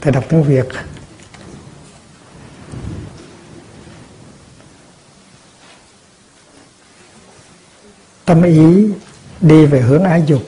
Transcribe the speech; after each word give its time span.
thầy 0.00 0.12
đọc 0.12 0.24
tiếng 0.28 0.42
việt. 0.42 0.66
Tâm 8.24 8.42
ý 8.42 8.88
đi 9.40 9.66
về 9.66 9.80
hướng 9.80 10.04
ái 10.04 10.22
dục, 10.26 10.46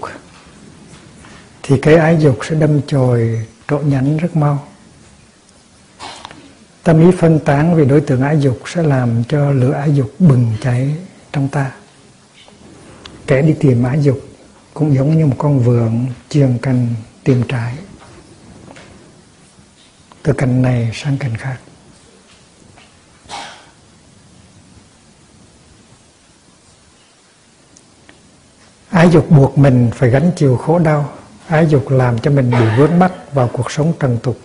thì 1.63 1.79
cái 1.83 1.95
ái 1.95 2.17
dục 2.21 2.39
sẽ 2.49 2.55
đâm 2.55 2.81
chồi 2.87 3.47
trộ 3.69 3.78
nhánh 3.78 4.17
rất 4.17 4.37
mau. 4.37 4.69
Tâm 6.82 7.01
ý 7.01 7.17
phân 7.19 7.38
tán 7.38 7.74
về 7.74 7.85
đối 7.85 8.01
tượng 8.01 8.22
ái 8.22 8.40
dục 8.40 8.60
sẽ 8.67 8.82
làm 8.82 9.24
cho 9.28 9.51
lửa 9.51 9.72
ái 9.72 9.94
dục 9.94 10.14
bừng 10.19 10.53
cháy 10.60 10.94
trong 11.32 11.48
ta. 11.48 11.72
Kẻ 13.26 13.42
đi 13.42 13.54
tìm 13.60 13.82
ái 13.82 14.03
dục 14.03 14.21
cũng 14.74 14.94
giống 14.94 15.19
như 15.19 15.26
một 15.26 15.37
con 15.38 15.58
vượn 15.58 16.06
chiềng 16.28 16.59
cành 16.62 16.88
tìm 17.24 17.42
trái 17.48 17.74
từ 20.23 20.33
cảnh 20.33 20.62
này 20.62 20.91
sang 20.95 21.19
cảnh 21.19 21.37
khác. 21.37 21.56
Ái 28.91 29.09
dục 29.11 29.30
buộc 29.30 29.59
mình 29.59 29.91
phải 29.95 30.11
gánh 30.11 30.30
chịu 30.37 30.56
khổ 30.56 30.78
đau. 30.78 31.12
Ái 31.48 31.66
dục 31.66 31.91
làm 31.91 32.19
cho 32.19 32.30
mình 32.30 32.51
bị 32.51 32.66
vướng 32.78 32.98
mắc 32.98 33.12
vào 33.33 33.51
cuộc 33.52 33.70
sống 33.70 33.92
trần 34.01 34.19
tục. 34.23 34.38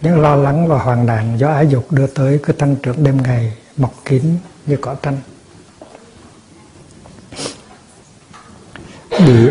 Những 0.00 0.20
lo 0.20 0.36
lắng 0.36 0.68
và 0.68 0.78
hoang 0.78 1.06
nạn 1.06 1.38
do 1.38 1.48
ái 1.48 1.66
dục 1.68 1.92
đưa 1.92 2.06
tới 2.06 2.40
cứ 2.42 2.52
tăng 2.52 2.76
trưởng 2.76 3.04
đêm 3.04 3.22
ngày, 3.22 3.56
mọc 3.76 3.94
kín 4.04 4.22
như 4.66 4.76
cỏ 4.80 4.94
tranh 4.94 5.16
bị 9.26 9.50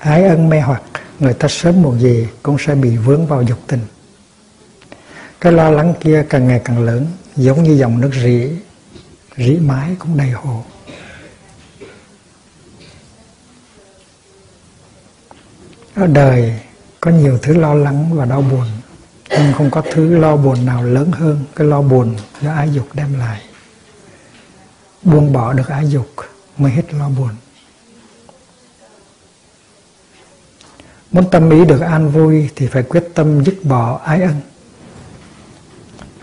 ái 0.00 0.24
ân 0.24 0.48
mê 0.48 0.60
hoặc, 0.60 0.82
người 1.20 1.34
ta 1.34 1.48
sớm 1.48 1.82
muộn 1.82 2.00
gì 2.00 2.28
cũng 2.42 2.56
sẽ 2.58 2.74
bị 2.74 2.96
vướng 2.96 3.26
vào 3.26 3.42
dục 3.42 3.58
tình 3.66 3.80
cái 5.40 5.52
lo 5.52 5.70
lắng 5.70 5.94
kia 6.00 6.26
càng 6.30 6.48
ngày 6.48 6.60
càng 6.64 6.84
lớn, 6.84 7.06
giống 7.36 7.62
như 7.62 7.72
dòng 7.72 8.00
nước 8.00 8.10
rỉ 8.14 8.50
rỉ 9.36 9.56
mãi 9.56 9.96
cũng 9.98 10.16
đầy 10.16 10.30
hồ. 10.30 10.64
Ở 15.94 16.06
đời 16.06 16.60
có 17.00 17.10
nhiều 17.10 17.38
thứ 17.42 17.54
lo 17.54 17.74
lắng 17.74 18.10
và 18.14 18.24
đau 18.24 18.42
buồn, 18.42 18.66
nhưng 19.30 19.52
không 19.52 19.70
có 19.70 19.82
thứ 19.92 20.18
lo 20.18 20.36
buồn 20.36 20.66
nào 20.66 20.84
lớn 20.84 21.12
hơn 21.12 21.44
cái 21.56 21.66
lo 21.66 21.82
buồn 21.82 22.16
do 22.42 22.52
ái 22.52 22.70
dục 22.72 22.88
đem 22.94 23.18
lại. 23.18 23.42
Buông 25.02 25.32
bỏ 25.32 25.52
được 25.52 25.68
ái 25.68 25.88
dục 25.88 26.08
mới 26.58 26.72
hết 26.72 26.94
lo 26.94 27.08
buồn. 27.08 27.30
Muốn 31.10 31.30
tâm 31.30 31.50
ý 31.50 31.64
được 31.64 31.80
an 31.80 32.10
vui 32.10 32.50
thì 32.56 32.66
phải 32.66 32.82
quyết 32.82 33.04
tâm 33.14 33.44
dứt 33.44 33.54
bỏ 33.64 34.00
ái 34.04 34.22
ân 34.22 34.40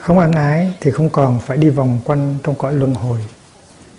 không 0.04 0.20
ân 0.20 0.32
ái 0.32 0.73
thì 0.82 0.92
không 0.92 1.09
còn 1.09 1.40
phải 1.40 1.58
đi 1.58 1.70
vòng 1.70 2.00
quanh 2.06 2.36
trong 2.44 2.56
cõi 2.56 2.73
luân 2.73 2.94
hồi. 2.94 3.20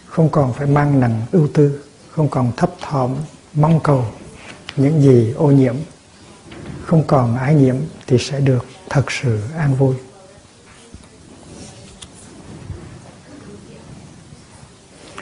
Không 0.07 0.29
còn 0.29 0.53
phải 0.53 0.67
mang 0.67 1.01
nặng 1.01 1.23
ưu 1.33 1.49
tư, 1.55 1.85
không 2.11 2.29
còn 2.29 2.53
thấp 2.57 2.71
thỏm, 2.81 3.15
mong 3.55 3.81
cầu 3.81 4.05
những 4.77 5.03
gì 5.03 5.33
ô 5.37 5.47
nhiễm. 5.47 5.75
Không 6.85 7.05
còn 7.07 7.37
ái 7.37 7.55
nhiễm 7.55 7.77
thì 8.07 8.19
sẽ 8.19 8.41
được 8.41 8.67
thật 8.91 9.13
sự 9.13 9.41
an 9.57 9.75
vui. 9.75 9.95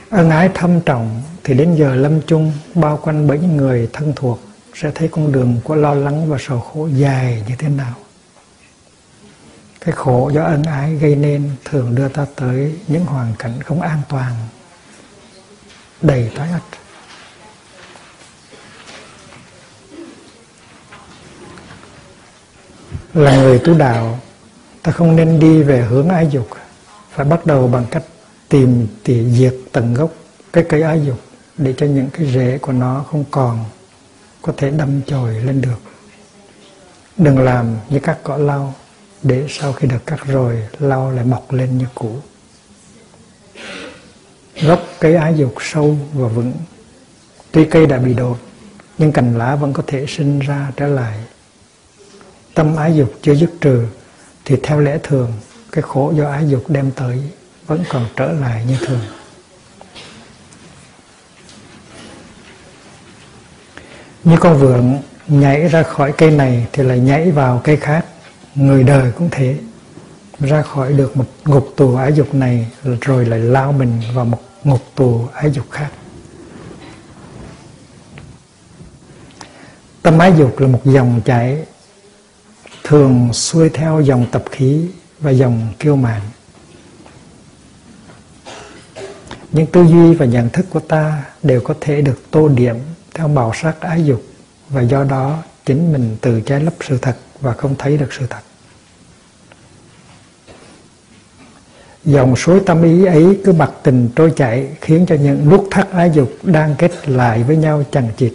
Ân 0.09 0.29
ái 0.29 0.49
thâm 0.53 0.81
trọng 0.81 1.21
thì 1.43 1.53
đến 1.53 1.75
giờ 1.75 1.95
lâm 1.95 2.21
chung, 2.27 2.51
bao 2.75 2.99
quanh 3.03 3.27
bởi 3.27 3.39
những 3.39 3.57
người 3.57 3.89
thân 3.93 4.13
thuộc 4.15 4.39
sẽ 4.73 4.91
thấy 4.95 5.07
con 5.07 5.31
đường 5.31 5.59
của 5.63 5.75
lo 5.75 5.93
lắng 5.93 6.29
và 6.29 6.37
sầu 6.39 6.59
khổ 6.59 6.87
dài 6.87 7.43
như 7.47 7.55
thế 7.59 7.69
nào 7.69 8.02
cái 9.85 9.95
khổ 9.95 10.29
do 10.33 10.43
ân 10.43 10.63
ái 10.63 10.95
gây 10.95 11.15
nên 11.15 11.51
thường 11.65 11.95
đưa 11.95 12.07
ta 12.07 12.25
tới 12.35 12.79
những 12.87 13.05
hoàn 13.05 13.33
cảnh 13.39 13.61
không 13.61 13.81
an 13.81 14.01
toàn, 14.09 14.33
đầy 16.01 16.31
tối 16.35 16.47
ất. 16.47 16.61
Là 23.13 23.37
người 23.37 23.59
tu 23.59 23.73
đạo, 23.73 24.19
ta 24.83 24.91
không 24.91 25.15
nên 25.15 25.39
đi 25.39 25.63
về 25.63 25.81
hướng 25.81 26.09
ái 26.09 26.27
dục, 26.31 26.47
phải 27.11 27.25
bắt 27.25 27.45
đầu 27.45 27.67
bằng 27.67 27.85
cách 27.91 28.03
tìm 28.49 28.87
tỉ 29.03 29.31
diệt 29.31 29.55
tận 29.71 29.93
gốc 29.93 30.11
cái 30.53 30.65
cây 30.69 30.81
ái 30.81 31.05
dục 31.05 31.19
để 31.57 31.73
cho 31.77 31.85
những 31.85 32.09
cái 32.13 32.31
rễ 32.33 32.57
của 32.57 32.71
nó 32.71 33.05
không 33.11 33.23
còn 33.31 33.65
có 34.41 34.53
thể 34.57 34.71
đâm 34.71 35.01
chồi 35.07 35.33
lên 35.33 35.61
được. 35.61 35.81
Đừng 37.17 37.39
làm 37.39 37.75
như 37.89 37.99
các 37.99 38.17
cỏ 38.23 38.37
lau 38.37 38.73
để 39.23 39.45
sau 39.49 39.73
khi 39.73 39.87
được 39.87 40.05
cắt 40.05 40.19
rồi, 40.27 40.67
lau 40.79 41.11
lại 41.11 41.25
mọc 41.25 41.51
lên 41.51 41.77
như 41.77 41.85
cũ. 41.95 42.15
Gốc 44.61 44.79
cây 44.99 45.15
ái 45.15 45.33
dục 45.37 45.55
sâu 45.59 45.97
và 46.13 46.27
vững. 46.27 46.53
Tuy 47.51 47.65
cây 47.65 47.85
đã 47.85 47.97
bị 47.97 48.13
đột, 48.13 48.37
nhưng 48.97 49.11
cành 49.11 49.37
lá 49.37 49.55
vẫn 49.55 49.73
có 49.73 49.83
thể 49.87 50.05
sinh 50.07 50.39
ra 50.39 50.71
trở 50.75 50.87
lại. 50.87 51.19
Tâm 52.53 52.75
ái 52.75 52.95
dục 52.95 53.13
chưa 53.21 53.35
dứt 53.35 53.51
trừ, 53.61 53.85
thì 54.45 54.55
theo 54.63 54.79
lẽ 54.79 54.97
thường, 55.03 55.33
cái 55.71 55.81
khổ 55.81 56.13
do 56.15 56.29
ái 56.29 56.49
dục 56.49 56.63
đem 56.67 56.91
tới 56.91 57.19
vẫn 57.67 57.83
còn 57.89 58.05
trở 58.15 58.31
lại 58.31 58.65
như 58.67 58.77
thường. 58.85 58.99
Như 64.23 64.37
con 64.39 64.57
vượn 64.57 65.01
nhảy 65.27 65.67
ra 65.67 65.83
khỏi 65.83 66.13
cây 66.17 66.31
này 66.31 66.67
thì 66.73 66.83
lại 66.83 66.99
nhảy 66.99 67.31
vào 67.31 67.61
cây 67.63 67.77
khác 67.77 68.05
người 68.55 68.83
đời 68.83 69.11
cũng 69.11 69.29
thế. 69.31 69.57
Ra 70.39 70.61
khỏi 70.61 70.93
được 70.93 71.17
một 71.17 71.25
ngục 71.45 71.73
tù 71.75 71.95
ái 71.95 72.13
dục 72.13 72.33
này, 72.33 72.71
rồi 73.01 73.25
lại 73.25 73.39
lao 73.39 73.71
mình 73.71 74.01
vào 74.13 74.25
một 74.25 74.41
ngục 74.63 74.81
tù 74.95 75.27
ái 75.33 75.51
dục 75.51 75.65
khác. 75.71 75.89
Tâm 80.01 80.19
ái 80.19 80.33
dục 80.37 80.59
là 80.59 80.67
một 80.67 80.81
dòng 80.83 81.21
chảy 81.25 81.65
thường 82.83 83.33
xuôi 83.33 83.69
theo 83.69 84.01
dòng 84.01 84.25
tập 84.31 84.43
khí 84.51 84.85
và 85.19 85.31
dòng 85.31 85.67
kiêu 85.79 85.95
mạn. 85.95 86.21
Những 89.51 89.65
tư 89.65 89.83
duy 89.83 90.13
và 90.13 90.25
nhận 90.25 90.49
thức 90.49 90.65
của 90.69 90.79
ta 90.79 91.23
đều 91.43 91.61
có 91.61 91.73
thể 91.81 92.01
được 92.01 92.21
tô 92.31 92.47
điểm 92.47 92.75
theo 93.13 93.27
màu 93.27 93.51
sắc 93.53 93.81
ái 93.81 94.05
dục 94.05 94.23
và 94.69 94.81
do 94.81 95.03
đó 95.03 95.43
chính 95.65 95.93
mình 95.93 96.17
tự 96.21 96.41
trái 96.41 96.59
lấp 96.59 96.73
sự 96.81 96.97
thật 96.97 97.15
và 97.43 97.53
không 97.53 97.75
thấy 97.79 97.97
được 97.97 98.13
sự 98.13 98.25
thật. 98.29 98.41
Dòng 102.05 102.35
suối 102.35 102.59
tâm 102.65 102.83
ý 102.83 103.05
ấy 103.05 103.39
cứ 103.45 103.51
bạc 103.51 103.71
tình 103.83 104.09
trôi 104.15 104.33
chảy, 104.35 104.67
khiến 104.81 105.05
cho 105.07 105.15
những 105.15 105.49
nút 105.49 105.67
thắt 105.71 105.91
ái 105.91 106.11
dục 106.13 106.31
đang 106.43 106.75
kết 106.77 107.09
lại 107.09 107.43
với 107.43 107.57
nhau 107.57 107.83
chằng 107.91 108.09
chịt. 108.17 108.33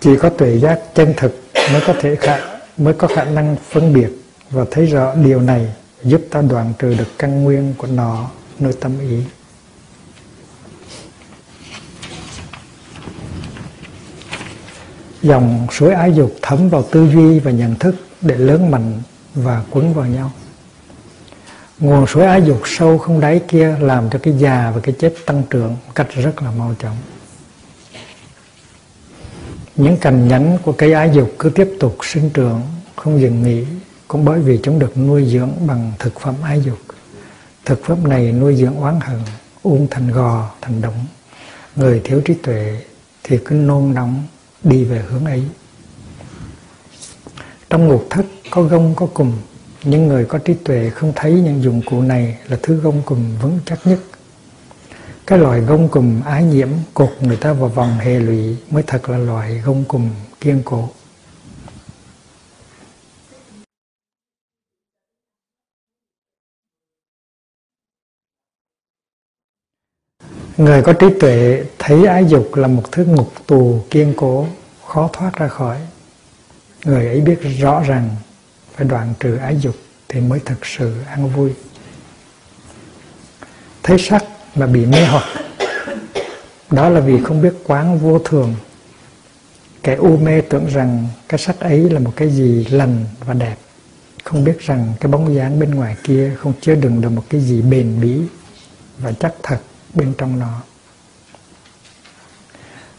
Chỉ 0.00 0.16
có 0.16 0.28
tuệ 0.30 0.58
giác 0.58 0.80
chân 0.94 1.14
thực 1.16 1.42
mới 1.72 1.82
có 1.86 1.94
thể 2.00 2.16
khả, 2.16 2.38
mới 2.76 2.94
có 2.94 3.08
khả 3.08 3.24
năng 3.24 3.56
phân 3.70 3.92
biệt 3.92 4.08
và 4.50 4.64
thấy 4.70 4.86
rõ 4.86 5.14
điều 5.14 5.40
này 5.40 5.66
giúp 6.02 6.20
ta 6.30 6.42
đoạn 6.42 6.72
trừ 6.78 6.94
được 6.98 7.18
căn 7.18 7.44
nguyên 7.44 7.74
của 7.78 7.86
nó, 7.86 8.30
nơi 8.58 8.72
tâm 8.80 8.92
ý. 9.00 9.18
Dòng 15.24 15.66
suối 15.72 15.94
ái 15.94 16.12
dục 16.14 16.34
thấm 16.42 16.68
vào 16.68 16.82
tư 16.82 17.08
duy 17.12 17.38
và 17.38 17.50
nhận 17.50 17.74
thức 17.74 17.94
để 18.20 18.36
lớn 18.36 18.70
mạnh 18.70 19.02
và 19.34 19.64
quấn 19.70 19.94
vào 19.94 20.06
nhau. 20.06 20.30
Nguồn 21.78 22.06
suối 22.06 22.24
ái 22.24 22.42
dục 22.42 22.60
sâu 22.64 22.98
không 22.98 23.20
đáy 23.20 23.40
kia 23.48 23.76
làm 23.80 24.10
cho 24.10 24.18
cái 24.22 24.34
già 24.38 24.72
và 24.74 24.80
cái 24.80 24.94
chết 24.98 25.14
tăng 25.26 25.42
trưởng 25.50 25.68
một 25.68 25.92
cách 25.94 26.06
rất 26.14 26.42
là 26.42 26.50
mau 26.50 26.74
chóng. 26.82 26.96
Những 29.76 29.96
cành 29.96 30.28
nhánh 30.28 30.58
của 30.62 30.72
cây 30.72 30.92
ái 30.92 31.10
dục 31.14 31.32
cứ 31.38 31.50
tiếp 31.50 31.76
tục 31.80 31.96
sinh 32.02 32.30
trưởng, 32.30 32.62
không 32.96 33.20
dừng 33.20 33.42
nghỉ, 33.42 33.64
cũng 34.08 34.24
bởi 34.24 34.40
vì 34.40 34.60
chúng 34.62 34.78
được 34.78 34.98
nuôi 34.98 35.26
dưỡng 35.26 35.50
bằng 35.66 35.92
thực 35.98 36.20
phẩm 36.20 36.34
ái 36.42 36.60
dục. 36.60 36.78
Thực 37.64 37.84
phẩm 37.84 38.08
này 38.08 38.32
nuôi 38.32 38.56
dưỡng 38.56 38.80
oán 38.80 39.00
hận, 39.00 39.18
uống 39.62 39.86
thành 39.90 40.10
gò, 40.10 40.50
thành 40.60 40.80
đống. 40.80 41.06
Người 41.76 42.00
thiếu 42.04 42.20
trí 42.24 42.34
tuệ 42.34 42.80
thì 43.22 43.38
cứ 43.44 43.54
nôn 43.54 43.94
nóng 43.94 44.22
đi 44.64 44.84
về 44.84 45.02
hướng 45.08 45.24
ấy. 45.24 45.42
Trong 47.70 47.88
ngục 47.88 48.06
thất 48.10 48.26
có 48.50 48.62
gông 48.62 48.94
có 48.94 49.06
cùm, 49.06 49.32
những 49.84 50.08
người 50.08 50.24
có 50.24 50.38
trí 50.38 50.54
tuệ 50.54 50.90
không 50.90 51.12
thấy 51.16 51.32
những 51.32 51.62
dụng 51.62 51.82
cụ 51.86 52.02
này 52.02 52.38
là 52.48 52.58
thứ 52.62 52.74
gông 52.74 53.02
cùm 53.02 53.38
vững 53.42 53.58
chắc 53.66 53.78
nhất. 53.86 53.98
Cái 55.26 55.38
loại 55.38 55.60
gông 55.60 55.88
cùm 55.88 56.20
ái 56.20 56.44
nhiễm 56.44 56.68
cột 56.94 57.10
người 57.20 57.36
ta 57.36 57.52
vào 57.52 57.68
vòng 57.68 57.98
hệ 57.98 58.18
lụy 58.18 58.56
mới 58.70 58.82
thật 58.86 59.08
là 59.08 59.18
loại 59.18 59.62
gông 59.64 59.84
cùm 59.84 60.10
kiên 60.40 60.62
cố. 60.64 60.88
Người 70.56 70.82
có 70.82 70.92
trí 70.92 71.06
tuệ 71.20 71.64
thấy 71.78 72.06
ái 72.06 72.24
dục 72.28 72.54
là 72.54 72.68
một 72.68 72.82
thứ 72.92 73.04
ngục 73.04 73.32
tù, 73.46 73.84
kiên 73.90 74.14
cố, 74.16 74.46
khó 74.86 75.10
thoát 75.12 75.36
ra 75.36 75.48
khỏi. 75.48 75.78
Người 76.84 77.06
ấy 77.06 77.20
biết 77.20 77.38
rõ 77.58 77.82
rằng 77.82 78.10
phải 78.74 78.86
đoạn 78.86 79.14
trừ 79.20 79.36
ái 79.36 79.56
dục 79.60 79.74
thì 80.08 80.20
mới 80.20 80.40
thực 80.40 80.66
sự 80.66 80.94
an 81.06 81.28
vui. 81.28 81.50
Thấy 83.82 83.98
sắc 83.98 84.24
mà 84.54 84.66
bị 84.66 84.86
mê 84.86 85.06
hoặc, 85.06 85.24
đó 86.70 86.88
là 86.88 87.00
vì 87.00 87.24
không 87.24 87.42
biết 87.42 87.54
quán 87.64 87.98
vô 87.98 88.18
thường. 88.18 88.54
Kẻ 89.82 89.94
u 89.94 90.16
mê 90.16 90.40
tưởng 90.40 90.66
rằng 90.66 91.08
cái 91.28 91.38
sắc 91.38 91.60
ấy 91.60 91.90
là 91.90 92.00
một 92.00 92.12
cái 92.16 92.30
gì 92.30 92.66
lành 92.70 93.04
và 93.26 93.34
đẹp, 93.34 93.56
không 94.24 94.44
biết 94.44 94.60
rằng 94.60 94.92
cái 95.00 95.12
bóng 95.12 95.34
dáng 95.34 95.60
bên 95.60 95.70
ngoài 95.70 95.96
kia 96.04 96.32
không 96.38 96.52
chứa 96.60 96.74
đựng 96.74 97.00
được 97.00 97.08
một 97.08 97.24
cái 97.28 97.40
gì 97.40 97.62
bền 97.62 98.00
bỉ 98.00 98.20
và 98.98 99.12
chắc 99.12 99.34
thật 99.42 99.58
bên 99.94 100.14
trong 100.18 100.38
nó. 100.38 100.60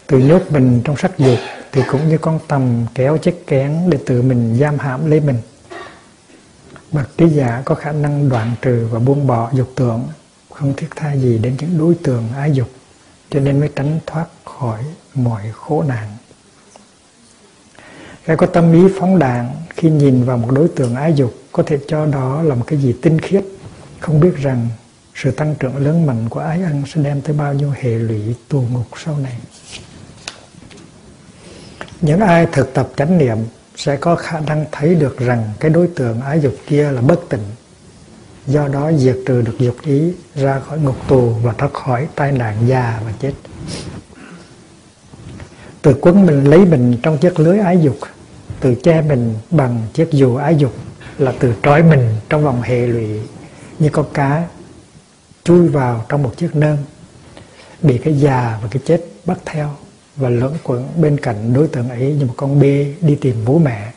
Từ 0.08 0.18
nhốt 0.18 0.42
mình 0.50 0.82
trong 0.84 0.98
sắc 0.98 1.18
dục 1.18 1.40
thì 1.72 1.82
cũng 1.88 2.10
như 2.10 2.18
con 2.18 2.40
tầm 2.48 2.86
kéo 2.96 3.18
chiếc 3.18 3.48
kén 3.48 3.90
để 3.90 3.98
tự 4.06 4.22
mình 4.22 4.58
giam 4.60 4.80
hãm 4.80 5.12
lấy 5.12 5.20
mình. 5.20 5.38
Bậc 6.92 7.18
trí 7.18 7.28
giả 7.30 7.62
có 7.66 7.76
khả 7.76 7.92
năng 7.92 8.30
đoạn 8.30 8.56
trừ 8.62 8.88
và 8.92 9.00
buông 9.00 9.28
bỏ 9.28 9.52
dục 9.54 9.72
tưởng, 9.76 10.08
không 10.54 10.74
thiết 10.78 10.88
tha 10.96 11.16
gì 11.16 11.38
đến 11.38 11.56
những 11.60 11.78
đối 11.78 11.96
tượng 11.96 12.24
ái 12.36 12.52
dục, 12.52 12.70
cho 13.30 13.40
nên 13.40 13.60
mới 13.60 13.70
tránh 13.76 14.00
thoát 14.06 14.26
khỏi 14.46 14.84
mọi 15.16 15.44
khổ 15.54 15.84
nạn. 15.88 16.18
Cái 18.26 18.38
có 18.38 18.46
tâm 18.46 18.74
ý 18.74 18.94
phóng 19.00 19.20
đạn 19.20 19.52
khi 19.70 19.90
nhìn 19.90 20.24
vào 20.24 20.38
một 20.38 20.52
đối 20.52 20.68
tượng 20.68 20.96
ái 20.96 21.14
dục 21.14 21.34
có 21.52 21.64
thể 21.64 21.80
cho 21.88 22.06
đó 22.06 22.42
là 22.42 22.56
một 22.56 22.64
cái 22.68 22.80
gì 22.80 22.96
tinh 23.02 23.22
khiết. 23.22 23.44
Không 24.00 24.20
biết 24.20 24.36
rằng 24.38 24.68
sự 25.16 25.32
tăng 25.32 25.56
trưởng 25.60 25.78
lớn 25.78 26.06
mạnh 26.06 26.30
của 26.30 26.40
ái 26.40 26.62
ăn 26.64 26.84
sẽ 26.94 27.02
đem 27.02 27.22
tới 27.22 27.36
bao 27.36 27.54
nhiêu 27.54 27.74
hệ 27.80 27.90
lụy 27.90 28.36
tù 28.50 28.62
ngục 28.62 28.88
sau 29.04 29.18
này? 29.18 29.38
Những 32.02 32.20
ai 32.20 32.48
thực 32.52 32.74
tập 32.74 32.90
chánh 32.98 33.18
niệm 33.18 33.38
sẽ 33.76 33.96
có 33.96 34.16
khả 34.16 34.40
năng 34.40 34.66
thấy 34.72 34.96
được 34.96 35.18
rằng 35.18 35.54
cái 35.60 35.72
đối 35.72 35.88
tượng 35.88 36.22
ái 36.22 36.40
dục 36.42 36.56
kia 36.68 36.92
là 36.92 37.02
bất 37.02 37.20
tịnh. 37.30 37.44
Do 38.48 38.68
đó 38.68 38.92
diệt 38.98 39.18
trừ 39.26 39.42
được 39.42 39.56
dục 39.60 39.76
ý, 39.84 40.14
ra 40.36 40.60
khỏi 40.60 40.80
ngục 40.80 40.96
tù 41.08 41.30
và 41.30 41.54
thoát 41.54 41.74
khỏi 41.74 42.08
tai 42.16 42.32
nạn 42.32 42.56
già 42.68 43.02
và 43.06 43.12
chết. 43.20 43.34
Từ 45.82 45.96
quấn 46.02 46.26
mình 46.26 46.44
lấy 46.44 46.66
mình 46.66 46.98
trong 47.04 47.18
chiếc 47.18 47.40
lưới 47.40 47.60
ái 47.60 47.80
dục, 47.82 47.98
từ 48.60 48.76
che 48.76 49.02
mình 49.02 49.34
bằng 49.52 49.82
chiếc 49.94 50.12
dù 50.12 50.36
ái 50.36 50.56
dục 50.56 50.74
là 51.18 51.34
từ 51.40 51.54
trói 51.64 51.84
mình 51.84 52.10
trong 52.30 52.44
vòng 52.44 52.62
hệ 52.62 52.88
lụy. 52.88 53.20
Như 53.80 53.90
con 53.90 54.06
cá 54.14 54.48
chui 55.46 55.68
vào 55.68 56.06
trong 56.10 56.24
một 56.24 56.38
chiếc 56.38 56.56
nơm, 56.56 56.78
bị 57.82 57.98
cái 57.98 58.14
già 58.14 58.60
và 58.62 58.68
cái 58.72 58.82
chết 58.86 59.02
bắt 59.26 59.38
theo 59.46 59.70
và 60.16 60.30
lẫn 60.30 60.54
quẩn 60.64 60.88
bên 61.02 61.18
cạnh 61.18 61.54
đối 61.54 61.68
tượng 61.68 61.90
ấy 61.90 62.16
như 62.20 62.26
một 62.26 62.34
con 62.38 62.60
bê 62.60 62.94
đi 63.02 63.16
tìm 63.16 63.36
bố 63.46 63.60
mẹ. 63.60 63.92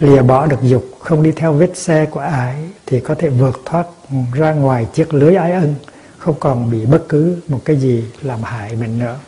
Lìa 0.00 0.22
bỏ 0.22 0.46
được 0.46 0.62
dục, 0.62 0.84
không 1.00 1.22
đi 1.22 1.32
theo 1.32 1.52
vết 1.52 1.76
xe 1.76 2.06
của 2.06 2.20
ái 2.20 2.56
thì 2.86 3.00
có 3.00 3.14
thể 3.14 3.28
vượt 3.28 3.60
thoát 3.64 3.86
ra 4.34 4.52
ngoài 4.52 4.86
chiếc 4.94 5.14
lưới 5.14 5.34
ái 5.34 5.52
ân, 5.52 5.74
không 6.18 6.34
còn 6.40 6.70
bị 6.70 6.86
bất 6.86 7.04
cứ 7.08 7.36
một 7.48 7.60
cái 7.64 7.76
gì 7.76 8.04
làm 8.22 8.42
hại 8.42 8.76
mình 8.76 8.98
nữa. 8.98 9.18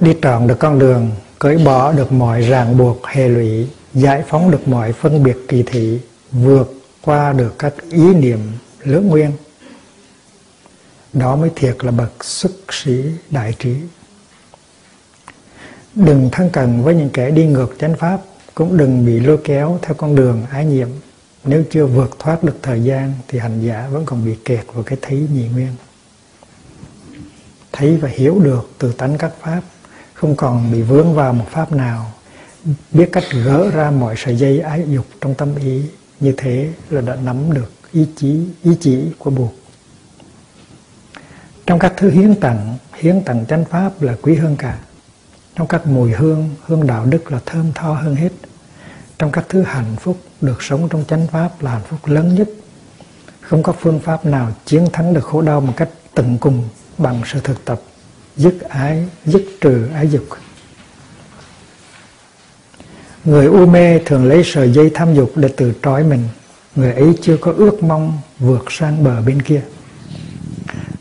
Đi 0.00 0.16
trọn 0.22 0.46
được 0.46 0.58
con 0.58 0.78
đường, 0.78 1.10
cởi 1.38 1.58
bỏ 1.58 1.92
được 1.92 2.12
mọi 2.12 2.42
ràng 2.42 2.78
buộc, 2.78 3.06
hệ 3.06 3.28
lụy, 3.28 3.68
giải 3.94 4.24
phóng 4.28 4.50
được 4.50 4.68
mọi 4.68 4.92
phân 4.92 5.22
biệt 5.22 5.36
kỳ 5.48 5.62
thị, 5.62 6.00
vượt 6.32 6.79
qua 7.02 7.32
được 7.32 7.58
các 7.58 7.74
ý 7.90 8.14
niệm 8.14 8.38
lưỡng 8.84 9.06
nguyên. 9.06 9.32
Đó 11.12 11.36
mới 11.36 11.50
thiệt 11.56 11.76
là 11.84 11.90
bậc 11.90 12.24
xuất 12.24 12.52
sĩ 12.70 13.04
đại 13.30 13.54
trí. 13.58 13.76
Đừng 15.94 16.28
thân 16.32 16.50
cần 16.52 16.82
với 16.82 16.94
những 16.94 17.10
kẻ 17.10 17.30
đi 17.30 17.46
ngược 17.46 17.74
chánh 17.78 17.96
pháp, 17.96 18.20
cũng 18.54 18.76
đừng 18.76 19.06
bị 19.06 19.20
lôi 19.20 19.38
kéo 19.44 19.78
theo 19.82 19.94
con 19.94 20.14
đường 20.14 20.46
ái 20.50 20.64
nhiệm. 20.64 20.88
Nếu 21.44 21.64
chưa 21.70 21.86
vượt 21.86 22.18
thoát 22.18 22.42
được 22.42 22.58
thời 22.62 22.84
gian, 22.84 23.12
thì 23.28 23.38
hành 23.38 23.60
giả 23.60 23.88
vẫn 23.90 24.06
còn 24.06 24.24
bị 24.24 24.36
kẹt 24.44 24.66
vào 24.72 24.82
cái 24.82 24.98
thấy 25.02 25.28
nhị 25.34 25.48
nguyên. 25.48 25.74
Thấy 27.72 27.96
và 27.96 28.08
hiểu 28.08 28.40
được 28.40 28.70
từ 28.78 28.92
tánh 28.92 29.18
các 29.18 29.32
pháp, 29.40 29.60
không 30.14 30.36
còn 30.36 30.72
bị 30.72 30.82
vướng 30.82 31.14
vào 31.14 31.32
một 31.32 31.46
pháp 31.50 31.72
nào. 31.72 32.12
Biết 32.90 33.08
cách 33.12 33.24
gỡ 33.44 33.70
ra 33.70 33.90
mọi 33.90 34.14
sợi 34.18 34.36
dây 34.36 34.60
ái 34.60 34.84
dục 34.88 35.06
trong 35.20 35.34
tâm 35.34 35.54
ý 35.56 35.82
như 36.20 36.34
thế 36.36 36.72
là 36.90 37.00
đã 37.00 37.16
nắm 37.16 37.52
được 37.52 37.72
ý 37.92 38.06
chí, 38.16 38.40
ý 38.62 38.70
chỉ 38.80 39.02
của 39.18 39.30
buộc 39.30 39.54
trong 41.70 41.78
các 41.78 41.92
thứ 41.96 42.10
hiến 42.10 42.34
tặng 42.34 42.76
hiến 42.94 43.22
tặng 43.24 43.44
chánh 43.48 43.64
pháp 43.64 44.02
là 44.02 44.16
quý 44.22 44.34
hơn 44.36 44.56
cả. 44.56 44.78
Trong 45.56 45.66
các 45.66 45.86
mùi 45.86 46.12
hương 46.12 46.50
hương 46.66 46.86
đạo 46.86 47.04
đức 47.04 47.32
là 47.32 47.40
thơm 47.46 47.72
tho 47.74 47.92
hơn 47.92 48.16
hết. 48.16 48.32
Trong 49.18 49.32
các 49.32 49.44
thứ 49.48 49.62
hạnh 49.62 49.96
phúc 50.00 50.18
được 50.40 50.62
sống 50.62 50.88
trong 50.88 51.04
chánh 51.08 51.26
pháp 51.26 51.62
là 51.62 51.70
hạnh 51.70 51.82
phúc 51.88 52.00
lớn 52.04 52.34
nhất. 52.34 52.48
Không 53.40 53.62
có 53.62 53.72
phương 53.72 54.00
pháp 54.00 54.24
nào 54.24 54.52
chiến 54.64 54.86
thắng 54.92 55.14
được 55.14 55.24
khổ 55.24 55.42
đau 55.42 55.60
một 55.60 55.72
cách 55.76 55.88
tận 56.14 56.38
cùng 56.40 56.68
bằng 56.98 57.22
sự 57.26 57.40
thực 57.44 57.64
tập. 57.64 57.80
Dứt 58.36 58.60
ái, 58.60 59.08
dứt 59.24 59.42
trừ 59.60 59.88
ái 59.94 60.08
dục 60.08 60.24
người 63.24 63.46
u 63.46 63.66
mê 63.66 63.98
thường 63.98 64.24
lấy 64.24 64.42
sợi 64.44 64.72
dây 64.72 64.90
tham 64.94 65.14
dục 65.14 65.32
để 65.36 65.48
tự 65.56 65.72
trói 65.82 66.04
mình. 66.04 66.28
Người 66.76 66.92
ấy 66.92 67.14
chưa 67.22 67.36
có 67.36 67.52
ước 67.56 67.82
mong 67.82 68.18
vượt 68.38 68.64
sang 68.72 69.04
bờ 69.04 69.22
bên 69.22 69.42
kia. 69.42 69.62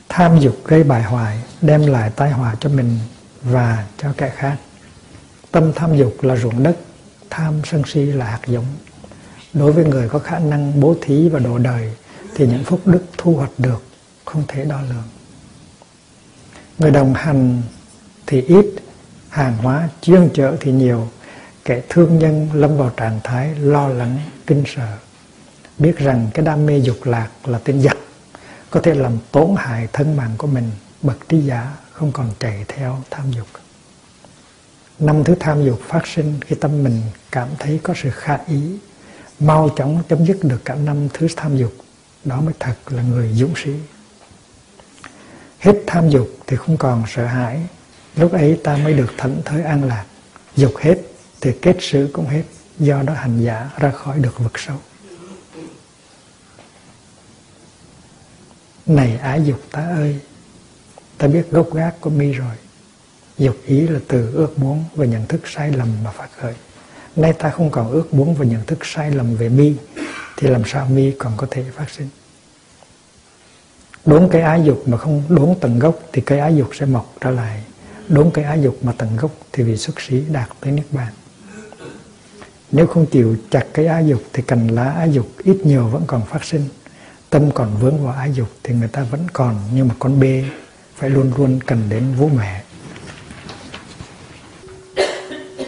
Tham 0.10 0.40
dục 0.40 0.58
gây 0.66 0.84
bại 0.84 1.04
hoại, 1.04 1.38
đem 1.62 1.88
lại 1.88 2.12
tai 2.16 2.32
họa 2.32 2.56
cho 2.60 2.70
mình 2.70 3.00
và 3.42 3.86
cho 3.98 4.10
kẻ 4.18 4.32
khác. 4.36 4.58
Tâm 5.52 5.72
tham 5.76 5.98
dục 5.98 6.16
là 6.22 6.36
ruộng 6.36 6.64
đất, 6.64 6.78
tham 7.30 7.54
sân 7.64 7.84
si 7.86 8.06
là 8.06 8.26
hạt 8.26 8.42
giống. 8.48 8.66
Đối 9.54 9.72
với 9.72 9.86
người 9.86 10.10
có 10.10 10.20
khả 10.20 10.40
năng 10.40 10.80
bố 10.80 10.96
thí 11.02 11.30
và 11.30 11.40
độ 11.40 11.58
đời, 11.58 11.94
thì 12.36 12.48
những 12.48 12.64
phúc 12.64 12.82
đức 12.86 13.04
thu 13.18 13.36
hoạch 13.36 13.52
được 13.58 13.84
không 14.26 14.44
thể 14.48 14.66
đo 14.66 14.82
lường. 14.82 15.04
Người 16.80 16.92
đồng 16.92 17.14
hành 17.14 17.62
thì 18.28 18.42
ít, 18.42 18.66
hàng 19.30 19.58
hóa 19.58 19.90
chuyên 20.02 20.30
chở 20.34 20.56
thì 20.60 20.72
nhiều 20.72 21.08
kẻ 21.70 21.82
thương 21.90 22.20
nhân 22.20 22.50
lâm 22.54 22.78
vào 22.78 22.90
trạng 22.98 23.20
thái 23.24 23.56
lo 23.56 23.88
lắng, 23.88 24.20
kinh 24.48 24.64
sợ. 24.68 24.98
Biết 25.78 25.98
rằng 25.98 26.28
cái 26.34 26.46
đam 26.46 26.66
mê 26.66 26.78
dục 26.78 26.98
lạc 27.04 27.30
là 27.46 27.60
tên 27.64 27.82
giặc, 27.82 27.98
có 28.70 28.80
thể 28.80 28.94
làm 28.94 29.18
tổn 29.32 29.50
hại 29.58 29.88
thân 29.94 30.18
mạng 30.18 30.32
của 30.38 30.48
mình, 30.48 30.72
bậc 31.02 31.30
trí 31.30 31.40
giả 31.40 31.74
không 31.92 32.12
còn 32.12 32.32
chạy 32.40 32.66
theo 32.68 33.04
tham 33.10 33.32
dục. 33.32 33.48
Năm 35.00 35.24
thứ 35.24 35.36
tham 35.40 35.66
dục 35.66 35.82
phát 35.88 36.08
sinh 36.08 36.40
khi 36.46 36.56
tâm 36.56 36.84
mình 36.84 37.02
cảm 37.32 37.48
thấy 37.60 37.80
có 37.84 37.94
sự 38.04 38.10
khả 38.10 38.38
ý, 38.48 38.78
mau 39.40 39.70
chóng 39.76 40.04
chấm 40.10 40.26
dứt 40.26 40.38
được 40.44 40.66
cả 40.66 40.76
năm 40.76 41.08
thứ 41.14 41.28
tham 41.36 41.58
dục, 41.58 41.74
đó 42.26 42.42
mới 42.42 42.54
thật 42.60 42.76
là 42.88 43.04
người 43.04 43.34
dũng 43.34 43.54
sĩ. 43.64 43.72
Hết 45.60 45.84
tham 45.88 46.10
dục 46.10 46.30
thì 46.48 46.58
không 46.58 46.78
còn 46.78 47.04
sợ 47.08 47.26
hãi, 47.26 47.60
lúc 48.16 48.32
ấy 48.32 48.60
ta 48.64 48.78
mới 48.78 48.94
được 48.94 49.12
thảnh 49.18 49.42
thới 49.46 49.64
an 49.64 49.84
lạc, 49.84 50.06
dục 50.56 50.74
hết 50.80 51.09
thì 51.42 51.52
kết 51.62 51.78
sự 51.80 52.10
cũng 52.14 52.26
hết, 52.26 52.44
do 52.80 53.02
đó 53.02 53.14
hành 53.14 53.44
giả 53.44 53.70
ra 53.78 53.92
khỏi 53.92 54.20
được 54.20 54.40
vực 54.40 54.60
sâu. 54.60 54.78
Này 58.86 59.18
ái 59.18 59.44
dục 59.46 59.62
ta 59.72 59.82
ơi, 59.82 60.20
ta 61.18 61.28
biết 61.28 61.52
gốc 61.52 61.74
gác 61.74 62.02
của 62.02 62.10
mi 62.10 62.32
rồi. 62.32 62.56
Dục 63.38 63.58
ý 63.66 63.88
là 63.88 64.00
từ 64.08 64.34
ước 64.34 64.60
muốn 64.60 64.86
và 64.96 65.06
nhận 65.06 65.28
thức 65.28 65.42
sai 65.46 65.72
lầm 65.72 65.88
mà 66.04 66.12
phát 66.12 66.30
khởi. 66.38 66.54
Nay 67.16 67.34
ta 67.34 67.50
không 67.50 67.72
còn 67.72 67.92
ước 67.92 68.14
muốn 68.14 68.36
và 68.36 68.46
nhận 68.46 68.66
thức 68.66 68.86
sai 68.86 69.12
lầm 69.12 69.36
về 69.36 69.50
mi, 69.50 69.76
thì 70.38 70.48
làm 70.48 70.62
sao 70.66 70.86
mi 70.86 71.12
còn 71.12 71.34
có 71.38 71.48
thể 71.52 71.64
phát 71.76 71.90
sinh? 71.90 72.10
Đốn 74.06 74.30
cái 74.32 74.42
ái 74.42 74.62
dục 74.64 74.84
mà 74.88 74.98
không 74.98 75.24
đốn 75.30 75.56
tận 75.62 75.80
gốc 75.80 76.00
thì 76.14 76.22
cái 76.22 76.40
ái 76.40 76.56
dục 76.56 76.70
sẽ 76.80 76.86
mọc 76.86 77.16
trở 77.22 77.32
lại. 77.32 77.64
Đốn 78.08 78.32
cái 78.34 78.46
ái 78.46 78.62
dục 78.62 78.78
mà 78.82 78.94
tận 78.98 79.18
gốc 79.18 79.32
thì 79.52 79.64
vị 79.64 79.78
xuất 79.78 80.02
sĩ 80.02 80.24
đạt 80.32 80.50
tới 80.60 80.72
niết 80.72 80.86
bàn 80.92 81.14
nếu 82.72 82.88
không 82.88 83.06
chịu 83.06 83.36
chặt 83.52 83.66
cái 83.74 83.86
ái 83.86 84.08
dục 84.08 84.24
thì 84.34 84.44
cành 84.44 84.68
lá 84.68 84.92
ái 84.92 85.12
dục 85.12 85.28
ít 85.44 85.58
nhiều 85.64 85.88
vẫn 85.88 86.04
còn 86.08 86.26
phát 86.26 86.44
sinh. 86.44 86.62
Tâm 87.30 87.52
còn 87.52 87.78
vướng 87.78 88.04
vào 88.06 88.14
ái 88.14 88.32
dục 88.34 88.48
thì 88.64 88.74
người 88.74 88.88
ta 88.88 89.04
vẫn 89.04 89.28
còn 89.34 89.56
như 89.74 89.84
một 89.84 89.96
con 90.00 90.20
bê 90.20 90.44
phải 90.96 91.10
luôn 91.10 91.32
luôn 91.38 91.60
cần 91.66 91.82
đến 91.90 92.04
vũ 92.18 92.30
mẹ. 92.38 92.64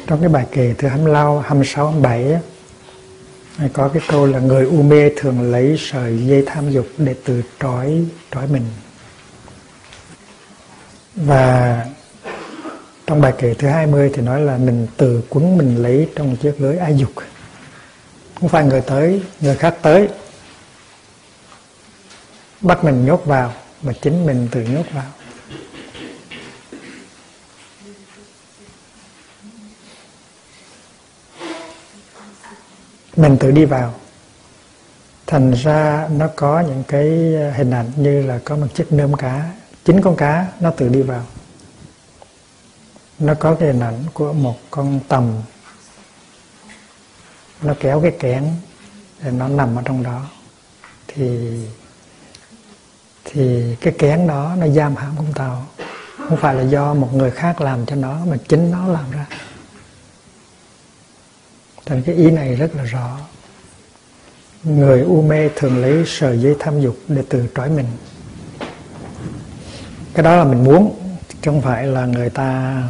Trong 0.07 0.19
cái 0.19 0.29
bài 0.29 0.45
kệ 0.51 0.73
thứ 0.77 0.87
25, 0.87 1.43
26, 1.43 1.91
27 1.91 2.33
á, 2.33 2.39
có 3.73 3.87
cái 3.87 4.01
câu 4.07 4.25
là 4.25 4.39
người 4.39 4.65
u 4.65 4.81
mê 4.81 5.09
thường 5.17 5.51
lấy 5.51 5.75
sợi 5.79 6.27
dây 6.27 6.43
tham 6.45 6.71
dục 6.71 6.87
để 6.97 7.15
từ 7.25 7.41
trói 7.59 8.05
trói 8.31 8.47
mình. 8.47 8.65
Và 11.15 11.85
trong 13.11 13.21
bài 13.21 13.33
kệ 13.37 13.53
thứ 13.53 13.67
20 13.67 14.11
thì 14.13 14.21
nói 14.21 14.41
là 14.41 14.57
mình 14.57 14.87
từ 14.97 15.23
quấn 15.29 15.57
mình 15.57 15.83
lấy 15.83 16.09
trong 16.15 16.35
chiếc 16.35 16.61
lưới 16.61 16.77
ái 16.77 16.97
dục. 16.97 17.11
Không 18.39 18.49
phải 18.49 18.63
người 18.63 18.81
tới, 18.81 19.21
người 19.41 19.55
khác 19.55 19.75
tới. 19.81 20.09
Bắt 22.61 22.83
mình 22.83 23.05
nhốt 23.05 23.25
vào 23.25 23.53
mà 23.81 23.93
chính 24.01 24.25
mình 24.25 24.47
tự 24.51 24.61
nhốt 24.61 24.83
vào. 24.93 25.05
Mình 33.15 33.37
tự 33.39 33.51
đi 33.51 33.65
vào. 33.65 33.93
Thành 35.27 35.51
ra 35.51 36.07
nó 36.11 36.27
có 36.35 36.59
những 36.59 36.83
cái 36.87 37.07
hình 37.55 37.71
ảnh 37.71 37.91
như 37.95 38.23
là 38.23 38.39
có 38.45 38.55
một 38.55 38.67
chiếc 38.73 38.93
nơm 38.93 39.13
cá. 39.13 39.49
Chính 39.85 40.01
con 40.01 40.15
cá 40.15 40.47
nó 40.59 40.71
tự 40.71 40.89
đi 40.89 41.01
vào 41.01 41.25
nó 43.21 43.33
có 43.33 43.55
cái 43.55 43.67
hình 43.67 43.79
ảnh 43.79 44.03
của 44.13 44.33
một 44.33 44.57
con 44.71 44.99
tầm. 45.07 45.33
Nó 47.61 47.73
kéo 47.79 48.01
cái 48.01 48.11
kén 48.19 48.43
để 49.23 49.31
nó 49.31 49.47
nằm 49.47 49.75
ở 49.75 49.81
trong 49.85 50.03
đó. 50.03 50.25
Thì 51.07 51.59
thì 53.23 53.75
cái 53.81 53.93
kén 53.97 54.27
đó 54.27 54.55
nó 54.57 54.67
giam 54.67 54.95
hãm 54.95 55.15
con 55.17 55.33
tàu. 55.33 55.67
Không 56.17 56.37
phải 56.37 56.55
là 56.55 56.61
do 56.61 56.93
một 56.93 57.13
người 57.13 57.31
khác 57.31 57.61
làm 57.61 57.85
cho 57.85 57.95
nó, 57.95 58.25
mà 58.25 58.37
chính 58.47 58.71
nó 58.71 58.87
làm 58.87 59.11
ra. 59.11 59.25
Thành 61.85 62.03
cái 62.03 62.15
ý 62.15 62.31
này 62.31 62.55
rất 62.55 62.75
là 62.75 62.83
rõ. 62.83 63.17
Người 64.63 65.01
u 65.01 65.21
mê 65.21 65.49
thường 65.55 65.81
lấy 65.81 66.03
sợi 66.07 66.39
dây 66.39 66.55
tham 66.59 66.81
dục 66.81 66.97
để 67.07 67.23
từ 67.29 67.47
trói 67.55 67.69
mình. 67.69 67.87
Cái 70.13 70.23
đó 70.23 70.35
là 70.35 70.43
mình 70.43 70.63
muốn, 70.63 70.99
chứ 71.29 71.51
không 71.51 71.61
phải 71.61 71.87
là 71.87 72.05
người 72.05 72.29
ta 72.29 72.83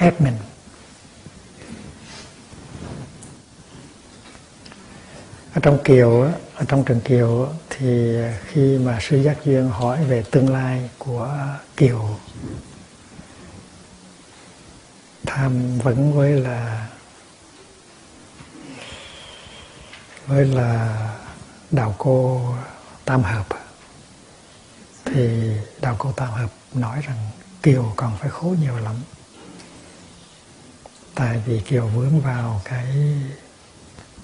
ép 0.00 0.20
mình. 0.20 0.36
Ở 5.54 5.60
trong 5.62 5.78
kiều 5.84 6.20
ở 6.54 6.64
trong 6.68 6.84
trường 6.84 7.00
kiều 7.00 7.48
thì 7.70 8.16
khi 8.46 8.78
mà 8.78 8.98
sư 9.00 9.16
giác 9.16 9.36
duyên 9.44 9.68
hỏi 9.68 10.04
về 10.04 10.22
tương 10.30 10.52
lai 10.52 10.90
của 10.98 11.36
kiều, 11.76 12.18
tham 15.26 15.78
vấn 15.78 16.12
với 16.12 16.32
là 16.32 16.88
với 20.26 20.46
là 20.46 20.98
đạo 21.70 21.94
cô 21.98 22.42
tam 23.04 23.22
hợp 23.22 23.46
thì 25.04 25.52
đạo 25.80 25.96
cô 25.98 26.12
tam 26.12 26.30
hợp 26.30 26.50
nói 26.74 27.00
rằng 27.02 27.30
kiều 27.62 27.92
còn 27.96 28.16
phải 28.18 28.30
khổ 28.30 28.54
nhiều 28.60 28.78
lắm 28.78 28.94
tại 31.20 31.42
vì 31.46 31.60
kiều 31.60 31.86
vướng 31.86 32.20
vào 32.20 32.60
cái 32.64 32.86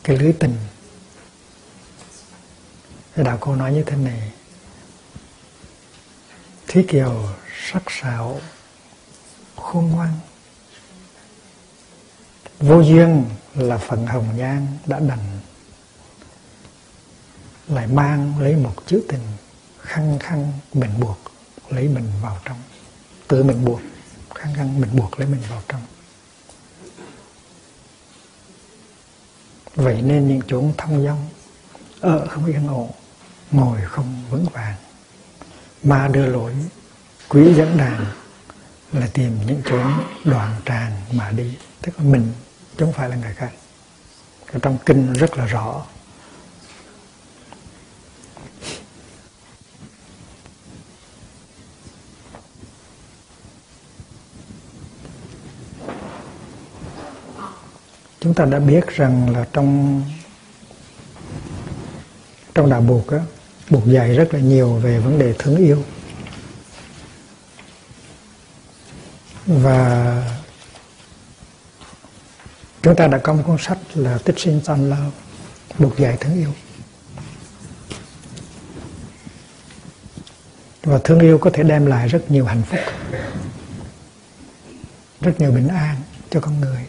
cái 0.05 0.17
lưới 0.17 0.33
tình. 0.33 0.57
Đạo 3.17 3.39
cô 3.41 3.57
nói 3.57 3.73
như 3.73 3.83
thế 3.83 3.97
này. 3.97 4.33
Thúy 6.69 6.85
Kiều 6.89 7.29
sắc 7.71 7.83
sảo 7.89 8.41
khôn 9.57 9.91
ngoan. 9.91 10.13
Vô 12.61 12.81
duyên 12.81 13.25
là 13.55 13.79
phận 13.79 14.07
hồng 14.07 14.37
nhan 14.37 14.67
đã 14.87 14.99
đành. 14.99 15.41
Lại 17.69 17.87
mang 17.87 18.41
lấy 18.41 18.57
một 18.57 18.75
chữ 18.87 19.03
tình 19.09 19.23
Khăng 19.81 20.19
khăng 20.19 20.53
mình 20.73 21.01
buộc 21.01 21.19
lấy 21.69 21.89
mình 21.89 22.13
vào 22.23 22.41
trong. 22.45 22.59
Tự 23.29 23.43
mình 23.43 23.65
buộc, 23.65 23.81
Khăng 24.35 24.55
khăng 24.55 24.81
mình 24.81 24.97
buộc 24.97 25.21
lấy 25.21 25.29
mình 25.29 25.43
vào 25.51 25.63
trong. 25.69 25.81
Vậy 29.77 30.03
nên 30.03 30.29
những 30.29 30.41
chỗ 30.49 30.63
thông 30.79 31.05
dong 31.05 31.29
Ở 32.01 32.27
không 32.27 32.47
yên 32.47 32.69
ổn, 32.69 32.91
ngồi 33.51 33.81
không 33.83 34.25
vững 34.31 34.47
vàng. 34.53 34.75
Ma 35.83 36.09
đưa 36.09 36.27
lối 36.27 36.53
quý 37.29 37.55
dẫn 37.55 37.77
đàn 37.77 38.07
là 38.93 39.09
tìm 39.13 39.39
những 39.47 39.63
chỗ 39.65 39.79
đoạn 40.25 40.55
tràn 40.65 40.93
mà 41.13 41.31
đi. 41.31 41.57
Tức 41.83 41.99
là 41.99 42.05
mình 42.05 42.33
chứ 42.79 42.85
không 42.85 42.93
phải 42.93 43.09
là 43.09 43.17
người 43.17 43.35
khác. 43.35 43.51
Trong 44.63 44.79
kinh 44.87 45.13
rất 45.13 45.37
là 45.39 45.47
rõ. 45.47 45.83
Chúng 58.27 58.35
ta 58.35 58.45
đã 58.45 58.59
biết 58.59 58.87
rằng 58.87 59.31
là 59.31 59.47
trong 59.53 60.03
trong 62.55 62.71
đạo 62.71 62.81
buộc 62.81 63.09
á 63.11 63.21
buộc 63.71 63.87
dạy 63.87 64.15
rất 64.15 64.35
là 64.35 64.41
nhiều 64.41 64.75
về 64.75 64.99
vấn 64.99 65.19
đề 65.19 65.35
thương 65.39 65.57
yêu. 65.57 65.85
Và 69.47 70.23
chúng 72.83 72.97
ta 72.97 73.07
đã 73.07 73.19
có 73.19 73.33
một 73.33 73.43
cuốn 73.47 73.57
sách 73.59 73.79
là 73.95 74.19
tích 74.19 74.39
sinh 74.39 74.61
son 74.65 74.91
love 74.91 75.17
buộc 75.79 75.99
dạy 75.99 76.17
thương 76.21 76.35
yêu. 76.35 76.53
Và 80.83 80.99
thương 81.05 81.21
yêu 81.21 81.39
có 81.39 81.51
thể 81.53 81.63
đem 81.63 81.87
lại 81.87 82.09
rất 82.09 82.31
nhiều 82.31 82.45
hạnh 82.45 82.63
phúc, 82.63 82.81
rất 85.21 85.41
nhiều 85.41 85.51
bình 85.51 85.69
an 85.69 85.97
cho 86.31 86.41
con 86.41 86.61
người. 86.61 86.87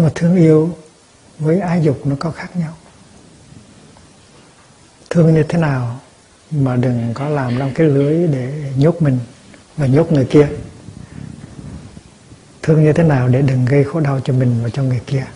Nhưng 0.00 0.06
mà 0.06 0.12
thương 0.14 0.36
yêu 0.36 0.76
với 1.38 1.60
ái 1.60 1.82
dục 1.82 2.06
nó 2.06 2.16
có 2.18 2.30
khác 2.30 2.56
nhau. 2.56 2.76
Thương 5.10 5.34
như 5.34 5.42
thế 5.42 5.58
nào 5.58 6.00
mà 6.50 6.76
đừng 6.76 7.14
có 7.14 7.28
làm 7.28 7.58
trong 7.58 7.74
cái 7.74 7.86
lưới 7.86 8.26
để 8.26 8.72
nhốt 8.76 9.02
mình 9.02 9.18
và 9.76 9.86
nhốt 9.86 10.12
người 10.12 10.24
kia. 10.24 10.48
Thương 12.62 12.84
như 12.84 12.92
thế 12.92 13.02
nào 13.02 13.28
để 13.28 13.42
đừng 13.42 13.64
gây 13.64 13.84
khổ 13.84 14.00
đau 14.00 14.20
cho 14.24 14.32
mình 14.32 14.60
và 14.62 14.68
cho 14.68 14.82
người 14.82 15.00
kia. 15.06 15.26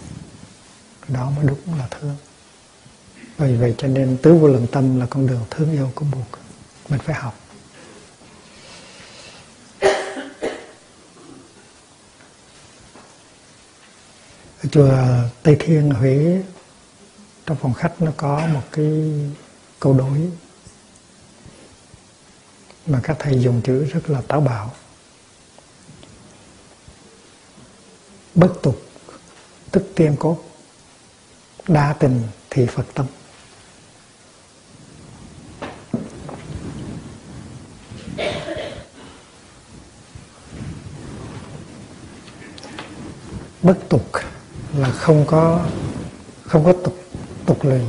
Đó 1.09 1.30
mới 1.37 1.47
đúng 1.47 1.78
là 1.78 1.88
thương. 1.90 2.16
Vì 3.38 3.56
vậy 3.56 3.75
cho 3.78 3.88
nên 3.88 4.16
tứ 4.23 4.35
vô 4.35 4.49
lượng 4.49 4.66
tâm 4.73 5.00
là 5.00 5.06
con 5.11 5.26
đường 5.26 5.44
thương 5.50 5.73
yêu 5.73 5.90
của 5.94 6.04
buộc. 6.12 6.40
Mình 6.88 7.00
phải 7.04 7.14
học. 7.14 7.35
Chùa 14.71 14.92
Tây 15.42 15.56
Thiên 15.61 15.90
Huế, 15.90 16.42
trong 17.47 17.56
phòng 17.56 17.75
khách 17.75 18.02
nó 18.02 18.12
có 18.16 18.47
một 18.47 18.62
cái 18.73 19.12
câu 19.80 19.94
đối 19.94 20.30
mà 22.87 23.00
các 23.02 23.16
thầy 23.18 23.38
dùng 23.40 23.62
chữ 23.62 23.85
rất 23.85 24.11
là 24.11 24.21
táo 24.28 24.40
bạo. 24.40 24.75
Bất 28.35 28.52
tục, 28.62 28.83
tức 29.71 29.92
tiên 29.94 30.16
cốt, 30.18 30.44
đa 31.68 31.92
tình 31.92 32.23
thì 32.50 32.66
phật 32.66 32.87
tâm. 32.94 33.06
Bất 43.62 43.78
tục 43.88 44.33
là 44.76 44.90
không 44.90 45.24
có 45.26 45.66
không 46.42 46.64
có 46.64 46.72
tục 46.72 46.98
tục 47.46 47.64
lệ. 47.64 47.80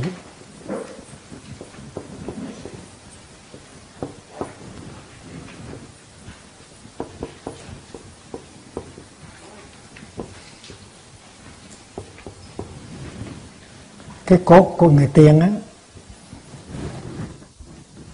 Cái 14.26 14.38
cốt 14.44 14.74
của 14.78 14.90
người 14.90 15.08
tiên 15.14 15.40
á, 15.40 15.50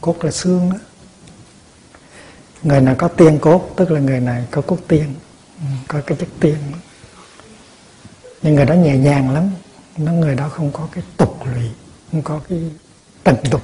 cốt 0.00 0.24
là 0.24 0.30
xương 0.30 0.70
á. 0.70 0.78
Người 2.62 2.80
nào 2.80 2.94
có 2.98 3.08
tiên 3.08 3.38
cốt, 3.38 3.74
tức 3.76 3.90
là 3.90 4.00
người 4.00 4.20
này 4.20 4.44
có 4.50 4.62
cốt 4.62 4.78
tiên, 4.88 5.14
có 5.88 6.00
cái 6.06 6.18
chất 6.18 6.28
tiên 6.40 6.71
nhưng 8.42 8.54
người 8.54 8.64
đó 8.64 8.74
nhẹ 8.74 8.96
nhàng 8.96 9.30
lắm. 9.30 9.50
Nó 9.96 10.12
người 10.12 10.34
đó 10.34 10.48
không 10.48 10.72
có 10.72 10.88
cái 10.92 11.04
tục 11.16 11.46
lụy, 11.54 11.70
không 12.12 12.22
có 12.22 12.40
cái 12.48 12.62
tận 13.24 13.36
tục, 13.50 13.62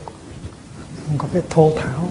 không 1.06 1.18
có 1.18 1.28
cái 1.32 1.42
thô 1.50 1.72
tháo. 1.76 2.08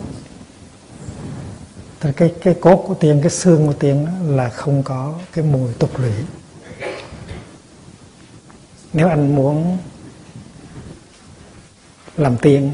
Thì 2.00 2.10
cái 2.18 2.34
cái 2.42 2.56
cốt 2.62 2.84
của 2.88 2.94
tiền, 2.94 3.20
cái 3.22 3.30
xương 3.30 3.68
của 3.68 3.74
tiền 3.74 4.08
là 4.36 4.50
không 4.50 4.84
có 4.84 5.20
cái 5.34 5.46
mùi 5.46 5.74
tục 5.74 6.00
lụy. 6.00 6.12
Nếu 8.94 9.08
anh 9.08 9.36
muốn 9.36 9.78
làm 12.18 12.38
tiền, 12.38 12.72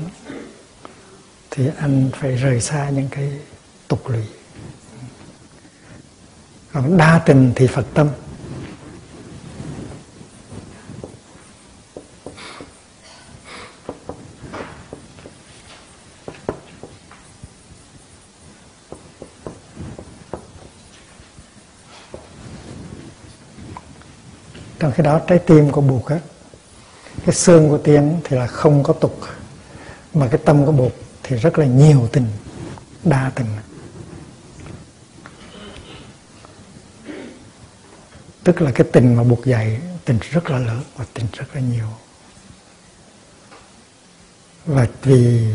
thì 1.51 1.67
anh 1.77 2.09
phải 2.13 2.35
rời 2.35 2.61
xa 2.61 2.89
những 2.89 3.07
cái 3.11 3.31
tục 3.87 4.09
lụy. 4.09 4.23
Còn 6.73 6.97
đa 6.97 7.21
tình 7.25 7.51
thì 7.55 7.67
phật 7.67 7.85
tâm. 7.93 8.09
Trong 24.83 24.91
khi 24.91 25.03
đó 25.03 25.19
trái 25.27 25.39
tim 25.39 25.71
của 25.71 25.81
bụt 25.81 26.05
á. 26.05 26.19
Cái 27.25 27.35
xương 27.35 27.69
của 27.69 27.77
tiên 27.77 28.19
thì 28.23 28.37
là 28.37 28.47
không 28.47 28.83
có 28.83 28.93
tục 28.93 29.19
mà 30.13 30.27
cái 30.27 30.39
tâm 30.45 30.65
của 30.65 30.71
bụt 30.71 30.91
thì 31.23 31.37
rất 31.37 31.59
là 31.59 31.65
nhiều 31.65 32.09
tình 32.11 32.27
đa 33.03 33.31
tình. 33.35 33.45
Tức 38.43 38.61
là 38.61 38.71
cái 38.71 38.87
tình 38.91 39.15
mà 39.15 39.23
buộc 39.23 39.45
dạy 39.45 39.79
tình 40.05 40.19
rất 40.31 40.49
là 40.49 40.59
lớn 40.59 40.81
và 40.95 41.05
tình 41.13 41.25
rất 41.33 41.55
là 41.55 41.61
nhiều. 41.61 41.87
Và 44.65 44.87
vì 45.03 45.47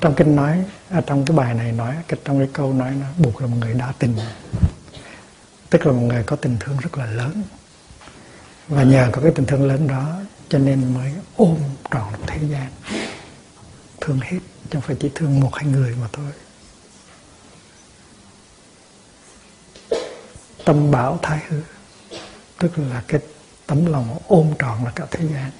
trong 0.00 0.14
kinh 0.14 0.36
nói 0.36 0.64
à, 0.90 1.00
trong 1.06 1.24
cái 1.24 1.36
bài 1.36 1.54
này 1.54 1.72
nói 1.72 1.94
cái 2.08 2.20
trong 2.24 2.38
cái 2.38 2.48
câu 2.52 2.72
nói 2.72 2.92
nó 3.00 3.06
buộc 3.18 3.40
là 3.40 3.46
một 3.46 3.56
người 3.60 3.74
đa 3.74 3.92
tình 3.98 4.16
tức 5.72 5.86
là 5.86 5.92
một 5.92 6.00
người 6.00 6.22
có 6.22 6.36
tình 6.36 6.56
thương 6.60 6.76
rất 6.76 6.98
là 6.98 7.06
lớn. 7.06 7.42
Và 8.68 8.82
nhờ 8.82 9.08
có 9.12 9.22
cái 9.22 9.32
tình 9.34 9.46
thương 9.46 9.64
lớn 9.64 9.86
đó, 9.88 10.20
cho 10.48 10.58
nên 10.58 10.94
mới 10.94 11.12
ôm 11.36 11.58
trọn 11.90 12.12
thế 12.26 12.38
gian. 12.48 12.70
Thương 14.00 14.20
hết, 14.20 14.38
chứ 14.62 14.68
không 14.72 14.80
phải 14.80 14.96
chỉ 15.00 15.10
thương 15.14 15.40
một, 15.40 15.54
hai 15.54 15.64
người 15.66 15.96
mà 16.00 16.08
thôi. 16.12 16.32
Tâm 20.64 20.90
bảo 20.90 21.18
thái 21.22 21.40
hư. 21.48 21.60
Tức 22.58 22.78
là 22.78 23.02
cái 23.08 23.20
tấm 23.66 23.86
lòng 23.86 24.18
ôm 24.28 24.52
trọn 24.58 24.84
là 24.84 24.92
cả 24.94 25.06
thế 25.10 25.26
gian. 25.26 25.50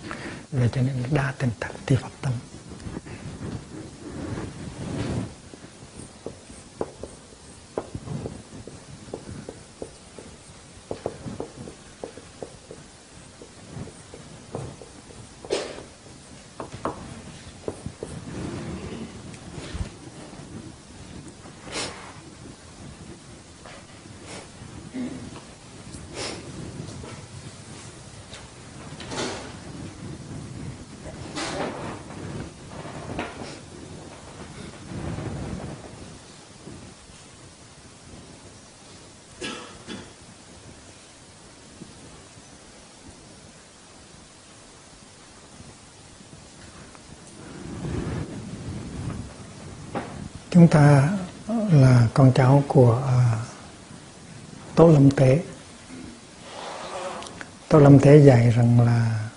Về 0.53 0.69
cho 0.73 0.83
nên 0.83 1.05
đa 1.11 1.35
tình 1.39 1.51
thật 1.61 1.71
ti 1.87 1.97
phật 1.97 2.13
tâm. 2.21 2.33
Chúng 50.53 50.69
ta 50.69 51.09
là 51.73 52.09
con 52.15 52.33
cháu 52.35 52.63
của 52.69 53.03
à, 53.07 53.37
Tố 54.75 54.89
Lâm 54.89 55.11
Tế. 55.11 55.43
Tố 57.69 57.79
Lâm 57.79 57.99
Tế 57.99 58.19
dạy 58.19 58.51
rằng 58.51 58.81
là 58.81 59.29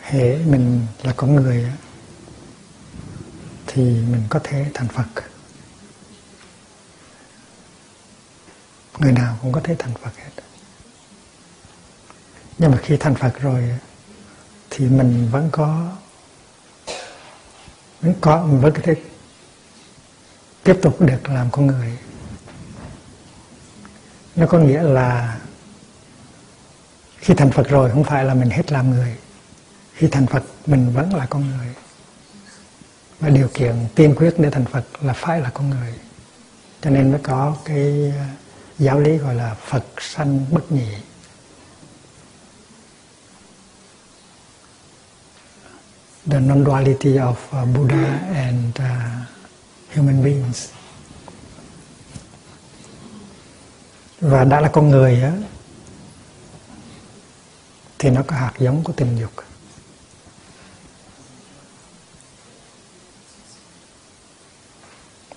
hệ 0.00 0.38
mình 0.38 0.86
là 1.02 1.12
con 1.16 1.34
người 1.34 1.66
thì 3.66 3.82
mình 3.82 4.22
có 4.28 4.40
thể 4.44 4.66
thành 4.74 4.88
Phật. 4.88 5.24
Người 8.98 9.12
nào 9.12 9.38
cũng 9.42 9.52
có 9.52 9.60
thể 9.64 9.76
thành 9.78 9.94
Phật 10.02 10.16
hết. 10.16 10.42
Nhưng 12.58 12.70
mà 12.70 12.76
khi 12.76 12.96
thành 12.96 13.14
Phật 13.14 13.40
rồi 13.40 13.78
thì 14.70 14.88
mình 14.88 15.28
vẫn 15.32 15.48
có 15.52 15.88
vẫn 18.00 18.14
có 18.20 18.46
mình 18.46 18.60
vẫn 18.60 18.72
có 18.74 18.80
thể 18.82 18.94
tiếp 20.64 20.78
tục 20.82 21.00
được 21.00 21.28
làm 21.28 21.50
con 21.50 21.66
người. 21.66 21.98
Nó 24.36 24.46
có 24.46 24.58
nghĩa 24.58 24.82
là 24.82 25.38
khi 27.18 27.34
thành 27.34 27.50
Phật 27.50 27.68
rồi 27.68 27.90
không 27.90 28.04
phải 28.04 28.24
là 28.24 28.34
mình 28.34 28.50
hết 28.50 28.72
làm 28.72 28.90
người. 28.90 29.16
Khi 29.94 30.08
thành 30.08 30.26
Phật 30.26 30.42
mình 30.66 30.92
vẫn 30.92 31.14
là 31.14 31.26
con 31.26 31.50
người. 31.50 31.74
Và 33.20 33.28
điều 33.28 33.48
kiện 33.54 33.74
tiên 33.94 34.14
quyết 34.16 34.34
để 34.38 34.50
thành 34.50 34.64
Phật 34.64 34.84
là 35.00 35.12
phải 35.12 35.40
là 35.40 35.50
con 35.50 35.70
người. 35.70 35.94
Cho 36.80 36.90
nên 36.90 37.10
mới 37.10 37.20
có 37.22 37.56
cái 37.64 38.08
uh, 38.08 38.38
giáo 38.78 39.00
lý 39.00 39.16
gọi 39.16 39.34
là 39.34 39.54
Phật 39.54 39.84
sanh 40.00 40.44
bất 40.50 40.72
nhị. 40.72 40.92
The 46.30 46.40
non-duality 46.40 47.18
of 47.18 47.62
uh, 47.62 47.76
Buddha 47.76 48.20
and 48.34 48.78
uh, 48.78 49.41
human 49.94 50.24
beings. 50.24 50.70
Và 54.20 54.44
đã 54.44 54.60
là 54.60 54.68
con 54.72 54.88
người 54.88 55.22
á, 55.22 55.32
thì 57.98 58.10
nó 58.10 58.22
có 58.26 58.36
hạt 58.36 58.52
giống 58.58 58.84
của 58.84 58.92
tình 58.92 59.16
dục. 59.16 59.32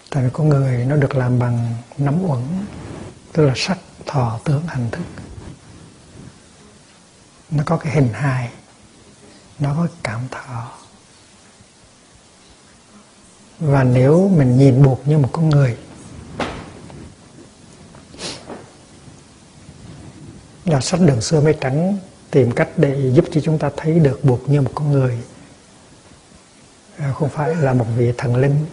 Tại 0.09 0.23
vì 0.23 0.29
con 0.33 0.49
người 0.49 0.85
nó 0.85 0.95
được 0.95 1.15
làm 1.15 1.39
bằng 1.39 1.75
nắm 1.97 2.23
uẩn, 2.23 2.65
tức 3.33 3.45
là 3.45 3.53
sắc, 3.55 3.77
thọ 4.05 4.39
tưởng 4.43 4.67
hành 4.67 4.89
thức. 4.91 5.05
Nó 7.49 7.63
có 7.65 7.77
cái 7.77 7.93
hình 7.93 8.13
hài, 8.13 8.51
nó 9.59 9.73
có 9.77 9.87
cảm 10.03 10.27
thọ 10.31 10.71
và 13.59 13.83
nếu 13.83 14.31
mình 14.37 14.57
nhìn 14.57 14.83
buộc 14.83 15.07
như 15.07 15.17
một 15.17 15.29
con 15.31 15.49
người 15.49 15.77
là 20.65 20.81
sách 20.81 20.99
đường 21.01 21.21
xưa 21.21 21.41
mới 21.41 21.53
trắng 21.61 21.97
tìm 22.31 22.51
cách 22.51 22.69
để 22.77 23.11
giúp 23.13 23.25
cho 23.31 23.41
chúng 23.41 23.57
ta 23.57 23.69
thấy 23.77 23.99
được 23.99 24.23
buộc 24.23 24.49
như 24.49 24.61
một 24.61 24.71
con 24.75 24.91
người 24.91 25.17
à, 26.97 27.13
không 27.13 27.29
phải 27.29 27.55
là 27.55 27.73
một 27.73 27.85
vị 27.97 28.11
thần 28.17 28.35
linh. 28.35 28.65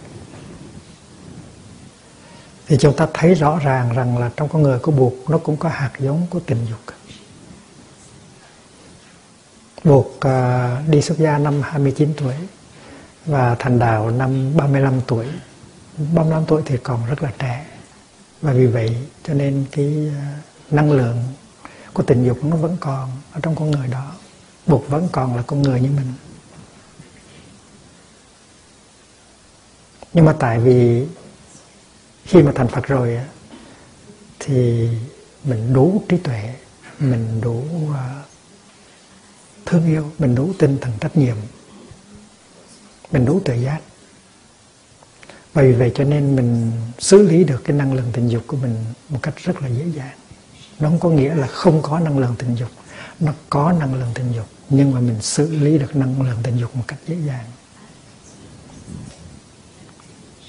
Thì 2.67 2.77
chúng 2.79 2.95
ta 2.95 3.07
thấy 3.13 3.33
rõ 3.33 3.59
ràng 3.59 3.93
rằng 3.93 4.17
là 4.17 4.31
trong 4.35 4.49
con 4.49 4.61
người 4.61 4.79
của 4.79 4.91
buộc 4.91 5.29
nó 5.29 5.37
cũng 5.37 5.57
có 5.57 5.69
hạt 5.69 5.91
giống 5.99 6.27
của 6.29 6.39
tình 6.39 6.65
dục. 6.69 6.95
Buộc 9.83 10.07
uh, 10.07 10.89
đi 10.89 11.01
xuất 11.01 11.17
gia 11.17 11.37
năm 11.37 11.61
29 11.61 12.13
tuổi 12.17 12.33
và 13.25 13.55
thành 13.59 13.79
đạo 13.79 14.11
năm 14.11 14.57
35 14.57 15.01
tuổi. 15.07 15.25
35 15.97 16.45
tuổi 16.45 16.61
thì 16.65 16.77
còn 16.83 17.05
rất 17.09 17.23
là 17.23 17.31
trẻ. 17.39 17.65
Và 18.41 18.53
vì 18.53 18.67
vậy 18.67 18.97
cho 19.23 19.33
nên 19.33 19.65
cái 19.71 20.11
ờ, 20.17 20.25
năng 20.71 20.91
lượng 20.91 21.23
của 21.93 22.03
tình 22.03 22.25
dục 22.25 22.43
nó 22.43 22.55
vẫn 22.55 22.77
còn 22.79 23.09
ở 23.31 23.39
trong 23.43 23.55
con 23.55 23.71
người 23.71 23.87
đó. 23.87 24.11
Buộc 24.67 24.89
vẫn 24.89 25.09
còn 25.11 25.35
là 25.35 25.41
con 25.41 25.61
người 25.61 25.79
như 25.79 25.89
mình. 25.89 26.13
Nhưng 30.13 30.25
mà 30.25 30.35
tại 30.39 30.59
vì 30.59 31.05
khi 32.23 32.41
mà 32.41 32.51
thành 32.55 32.67
Phật 32.67 32.87
rồi 32.87 33.19
thì 34.39 34.89
mình 35.43 35.73
đủ 35.73 36.03
trí 36.09 36.17
tuệ, 36.17 36.55
mình 36.99 37.41
đủ 37.41 37.63
ờ, 37.93 38.21
thương 39.65 39.85
yêu, 39.85 40.11
mình 40.19 40.35
đủ 40.35 40.53
tinh 40.59 40.77
thần 40.81 40.93
trách 40.99 41.17
nhiệm 41.17 41.35
mình 43.13 43.25
đủ 43.25 43.41
tự 43.45 43.53
giác. 43.53 43.79
Bởi 45.53 45.67
vì 45.67 45.73
vậy 45.73 45.91
cho 45.95 46.03
nên 46.03 46.35
mình 46.35 46.71
xử 46.99 47.21
lý 47.21 47.43
được 47.43 47.61
cái 47.63 47.77
năng 47.77 47.93
lượng 47.93 48.09
tình 48.13 48.27
dục 48.27 48.43
của 48.47 48.57
mình 48.57 48.75
một 49.09 49.19
cách 49.21 49.33
rất 49.37 49.61
là 49.61 49.67
dễ 49.67 49.85
dàng. 49.95 50.17
Nó 50.79 50.89
không 50.89 50.99
có 50.99 51.09
nghĩa 51.09 51.35
là 51.35 51.47
không 51.47 51.81
có 51.81 51.99
năng 51.99 52.17
lượng 52.17 52.35
tình 52.37 52.55
dục. 52.55 52.69
Nó 53.19 53.31
có 53.49 53.71
năng 53.79 53.95
lượng 53.95 54.11
tình 54.15 54.31
dục, 54.35 54.45
nhưng 54.69 54.91
mà 54.91 54.99
mình 54.99 55.21
xử 55.21 55.51
lý 55.51 55.77
được 55.77 55.95
năng 55.95 56.21
lượng 56.21 56.37
tình 56.43 56.57
dục 56.57 56.75
một 56.75 56.83
cách 56.87 56.99
dễ 57.07 57.15
dàng. 57.27 57.45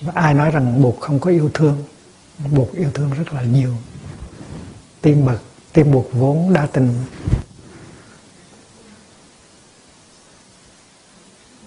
Và 0.01 0.13
ai 0.15 0.35
nói 0.35 0.51
rằng 0.51 0.83
buộc 0.83 1.01
không 1.01 1.21
có 1.21 1.31
yêu 1.31 1.51
thương? 1.55 1.85
Buộc 2.53 2.73
yêu 2.75 2.91
thương 2.95 3.11
rất 3.11 3.33
là 3.33 3.43
nhiều. 3.43 3.75
Tim 5.01 5.27
bậc, 5.27 5.43
tim 5.73 5.93
buộc 5.93 6.13
vốn 6.13 6.53
đa 6.53 6.67
tình. 6.67 6.95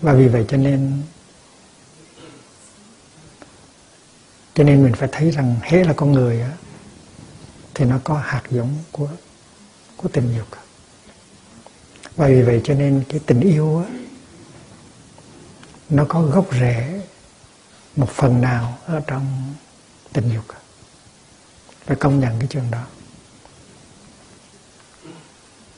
Và 0.01 0.13
vì 0.13 0.27
vậy 0.27 0.45
cho 0.47 0.57
nên 0.57 1.03
cho 4.53 4.63
nên 4.63 4.83
mình 4.83 4.93
phải 4.93 5.09
thấy 5.11 5.31
rằng 5.31 5.55
hễ 5.61 5.83
là 5.83 5.93
con 5.93 6.11
người 6.11 6.41
á, 6.41 6.51
thì 7.73 7.85
nó 7.85 7.99
có 8.03 8.13
hạt 8.13 8.41
giống 8.49 8.75
của 8.91 9.09
của 9.97 10.09
tình 10.09 10.35
dục. 10.37 10.47
Và 12.15 12.27
vì 12.27 12.41
vậy 12.41 12.61
cho 12.63 12.73
nên 12.73 13.03
cái 13.09 13.19
tình 13.25 13.39
yêu 13.39 13.79
á, 13.79 13.85
nó 15.89 16.05
có 16.09 16.21
gốc 16.21 16.47
rễ 16.59 17.01
một 17.95 18.09
phần 18.09 18.41
nào 18.41 18.77
ở 18.85 19.01
trong 19.07 19.53
tình 20.13 20.29
dục. 20.33 20.45
Phải 21.85 21.95
công 21.95 22.19
nhận 22.19 22.39
cái 22.39 22.47
chuyện 22.47 22.71
đó. 22.71 22.83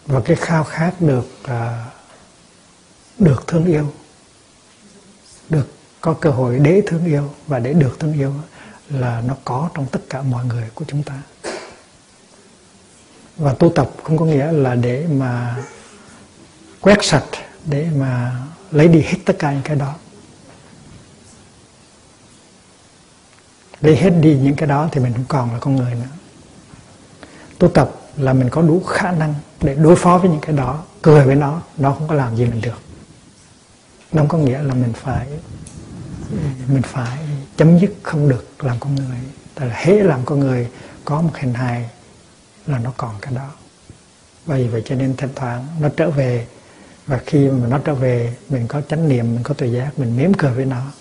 Và 0.05 0.21
cái 0.25 0.36
khao 0.36 0.63
khát 0.63 1.01
được 1.01 1.27
à, 1.43 1.86
được 3.19 3.47
thương 3.47 3.65
yêu 3.65 3.93
được, 5.50 5.74
có 6.02 6.14
cơ 6.14 6.30
hội 6.30 6.60
để 6.60 6.82
thương 6.88 7.06
yêu 7.06 7.34
và 7.48 7.60
để 7.60 7.74
được 7.74 8.00
thương 8.00 8.14
yêu 8.14 8.34
là 8.90 9.24
nó 9.28 9.36
có 9.46 9.70
trong 9.74 9.86
tất 9.86 10.00
cả 10.10 10.22
mọi 10.22 10.46
người 10.46 10.64
của 10.74 10.86
chúng 10.88 11.04
ta. 11.04 11.22
Và 13.38 13.54
tu 13.54 13.70
tập 13.70 13.92
không 14.04 14.18
có 14.18 14.26
nghĩa 14.26 14.52
là 14.52 14.76
để 14.76 15.08
mà 15.12 15.56
quét 16.82 16.98
sạch, 17.02 17.26
để 17.66 17.88
mà 17.96 18.36
lấy 18.72 18.88
đi 18.88 19.02
hết 19.02 19.18
tất 19.26 19.36
cả 19.40 19.52
những 19.52 19.62
cái 19.64 19.76
đó. 19.76 19.96
Lấy 23.82 23.96
hết 23.96 24.10
đi 24.10 24.38
những 24.38 24.56
cái 24.56 24.68
đó 24.68 24.90
thì 24.92 25.02
mình 25.02 25.14
không 25.14 25.26
còn 25.28 25.54
là 25.54 25.60
con 25.60 25.76
người 25.76 25.96
nữa. 25.96 26.10
Tu 27.58 27.68
tập 27.68 27.92
là 28.18 28.34
mình 28.34 28.50
có 28.50 28.62
đủ 28.62 28.84
khả 28.84 29.12
năng 29.12 29.34
để 29.62 29.76
đối 29.76 29.96
phó 29.96 30.18
với 30.18 30.30
những 30.30 30.42
cái 30.42 30.56
đó, 30.56 30.84
cười 31.02 31.26
với 31.26 31.36
nó 31.36 31.62
nó 31.78 31.92
không 31.92 32.08
có 32.08 32.16
làm 32.16 32.36
gì 32.36 32.46
mình 32.46 32.62
được 32.62 32.88
nó 34.12 34.22
không 34.22 34.28
có 34.28 34.38
nghĩa 34.38 34.62
là 34.63 34.74
mình 34.74 34.93
phải 34.93 35.28
mình 36.67 36.82
phải 36.82 37.19
chấm 37.58 37.80
dứt 37.80 37.93
không 38.04 38.30
được 38.30 38.63
làm 38.63 38.80
con 38.80 38.95
người. 38.95 39.19
Tại 39.56 39.67
là 39.67 39.76
hễ 39.76 39.93
làm 39.93 40.26
con 40.26 40.39
người 40.39 40.67
có 41.06 41.22
một 41.22 41.32
hình 41.36 41.54
hài 41.54 41.89
là 42.67 42.80
nó 42.80 42.93
còn 42.98 43.15
cái 43.22 43.34
đó. 43.34 43.52
Vì 44.45 44.67
vậy 44.67 44.82
cho 44.86 44.95
nên 44.95 45.15
thỉnh 45.15 45.32
thoảng 45.36 45.67
nó 45.80 45.89
trở 45.89 46.10
về. 46.10 46.48
Và 47.06 47.19
khi 47.26 47.50
mà 47.50 47.67
nó 47.67 47.78
trở 47.78 47.93
về, 47.93 48.36
mình 48.50 48.67
có 48.67 48.82
chánh 48.82 49.10
niệm, 49.10 49.36
mình 49.36 49.43
có 49.43 49.54
tự 49.54 49.65
giác, 49.65 50.00
mình 50.00 50.17
mỉm 50.17 50.34
cười 50.34 50.52
với 50.52 50.65
nó. 50.65 50.91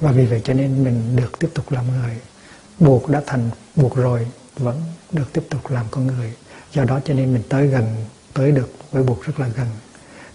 Và 0.00 0.12
vì 0.12 0.26
vậy 0.26 0.40
cho 0.44 0.54
nên 0.54 0.84
mình 0.84 1.16
được 1.16 1.38
tiếp 1.38 1.48
tục 1.54 1.72
làm 1.72 1.84
người. 1.88 2.16
Buộc 2.78 3.08
đã 3.08 3.22
thành 3.26 3.50
buộc 3.76 3.96
rồi, 3.96 4.26
vẫn 4.56 4.82
được 5.12 5.32
tiếp 5.32 5.42
tục 5.50 5.70
làm 5.70 5.86
con 5.90 6.06
người. 6.06 6.34
Do 6.72 6.84
đó 6.84 7.00
cho 7.04 7.14
nên 7.14 7.32
mình 7.34 7.42
tới 7.48 7.66
gần 7.66 8.04
tới 8.32 8.52
được 8.52 8.72
với 8.90 9.02
buộc 9.02 9.24
rất 9.24 9.40
là 9.40 9.48
gần. 9.48 9.66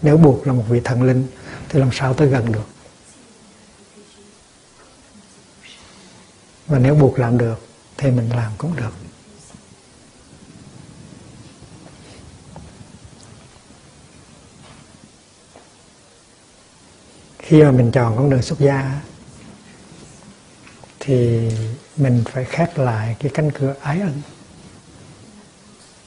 Nếu 0.02 0.16
buộc 0.16 0.46
là 0.46 0.52
một 0.52 0.64
vị 0.68 0.80
thần 0.84 1.02
linh, 1.02 1.26
thì 1.68 1.80
làm 1.80 1.90
sao 1.92 2.14
tới 2.14 2.28
gần 2.28 2.52
được? 2.52 2.66
Và 6.66 6.78
nếu 6.78 6.94
buộc 6.94 7.18
làm 7.18 7.38
được, 7.38 7.68
thì 7.96 8.10
mình 8.10 8.30
làm 8.30 8.52
cũng 8.58 8.76
được. 8.76 8.92
Khi 17.38 17.62
mà 17.62 17.70
mình 17.70 17.90
chọn 17.92 18.16
con 18.16 18.30
đường 18.30 18.42
xuất 18.42 18.58
gia, 18.58 19.00
thì 21.00 21.50
mình 21.96 22.24
phải 22.32 22.44
khép 22.44 22.78
lại 22.78 23.16
cái 23.18 23.30
cánh 23.34 23.50
cửa 23.50 23.74
ái 23.82 24.00
ân 24.00 24.22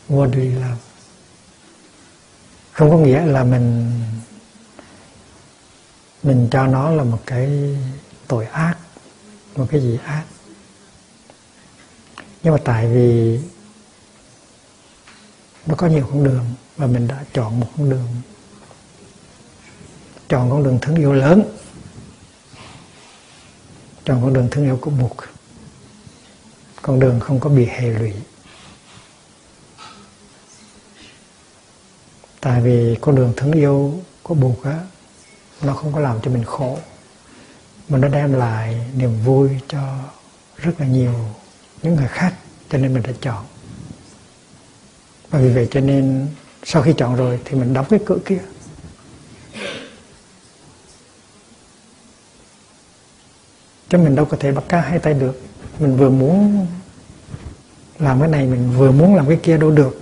what 0.10 0.32
do 0.32 0.40
you 0.40 0.62
love 0.62 0.89
không 2.80 2.90
có 2.90 2.98
nghĩa 2.98 3.26
là 3.26 3.44
mình 3.44 3.92
mình 6.24 6.48
cho 6.52 6.68
nó 6.68 6.92
là 6.92 7.04
một 7.04 7.20
cái 7.26 7.78
tội 8.28 8.46
ác, 8.46 8.76
một 9.56 9.68
cái 9.72 9.82
gì 9.82 9.98
ác. 10.06 10.24
Nhưng 12.44 12.54
mà 12.54 12.60
tại 12.66 12.88
vì 12.88 13.40
nó 15.66 15.76
có 15.76 15.88
nhiều 15.88 16.08
con 16.10 16.24
đường 16.24 16.46
và 16.78 16.88
mình 16.88 17.08
đã 17.08 17.24
chọn 17.34 17.60
một 17.60 17.68
con 17.78 17.90
đường, 17.90 18.08
chọn 20.30 20.50
con 20.50 20.64
đường 20.64 20.80
thương 20.82 20.96
yêu 20.96 21.14
lớn, 21.14 21.44
chọn 24.06 24.22
con 24.22 24.34
đường 24.34 24.48
thương 24.52 24.64
yêu 24.64 24.78
của 24.82 24.92
buộc 24.92 25.18
con 26.82 27.00
đường 27.00 27.20
không 27.20 27.40
có 27.40 27.50
bị 27.50 27.66
hệ 27.66 27.90
lụy. 27.90 28.14
Tại 32.42 32.62
vì 32.62 32.96
con 33.02 33.16
đường 33.16 33.34
thương 33.38 33.52
yêu 33.52 34.00
của 34.24 34.34
buộc 34.34 34.64
á 34.64 34.80
nó 35.62 35.74
không 35.74 35.94
có 35.94 36.00
làm 36.00 36.18
cho 36.22 36.32
mình 36.32 36.44
khổ, 36.44 36.78
mà 37.90 37.98
nó 37.98 38.08
đem 38.08 38.34
lại 38.34 38.92
niềm 38.96 39.12
vui 39.26 39.50
cho 39.68 39.80
rất 40.58 40.72
là 40.80 40.88
nhiều 40.88 41.14
những 41.84 41.96
người 41.96 42.08
khác, 42.08 42.34
cho 42.70 42.78
nên 42.78 42.94
mình 42.94 43.04
đã 43.04 43.12
chọn. 43.22 43.46
Và 45.30 45.40
vì 45.40 45.50
vậy 45.50 45.68
cho 45.72 45.80
nên 45.80 46.28
sau 46.64 46.82
khi 46.82 46.94
chọn 46.98 47.16
rồi 47.16 47.40
thì 47.46 47.56
mình 47.56 47.74
đóng 47.74 47.86
cái 47.90 48.00
cửa 48.06 48.18
kia. 48.26 48.40
Chứ 53.90 53.98
mình 53.98 54.16
đâu 54.16 54.26
có 54.26 54.38
thể 54.40 54.52
bắt 54.52 54.64
cá 54.70 54.82
hai 54.82 55.00
tay 55.00 55.14
được. 55.14 55.42
Mình 55.80 55.98
vừa 55.98 56.10
muốn 56.10 56.68
làm 58.00 58.20
cái 58.20 58.30
này, 58.30 58.46
mình 58.46 58.72
vừa 58.78 58.92
muốn 58.92 59.16
làm 59.16 59.28
cái 59.28 59.40
kia 59.44 59.58
đâu 59.58 59.72
được. 59.72 60.02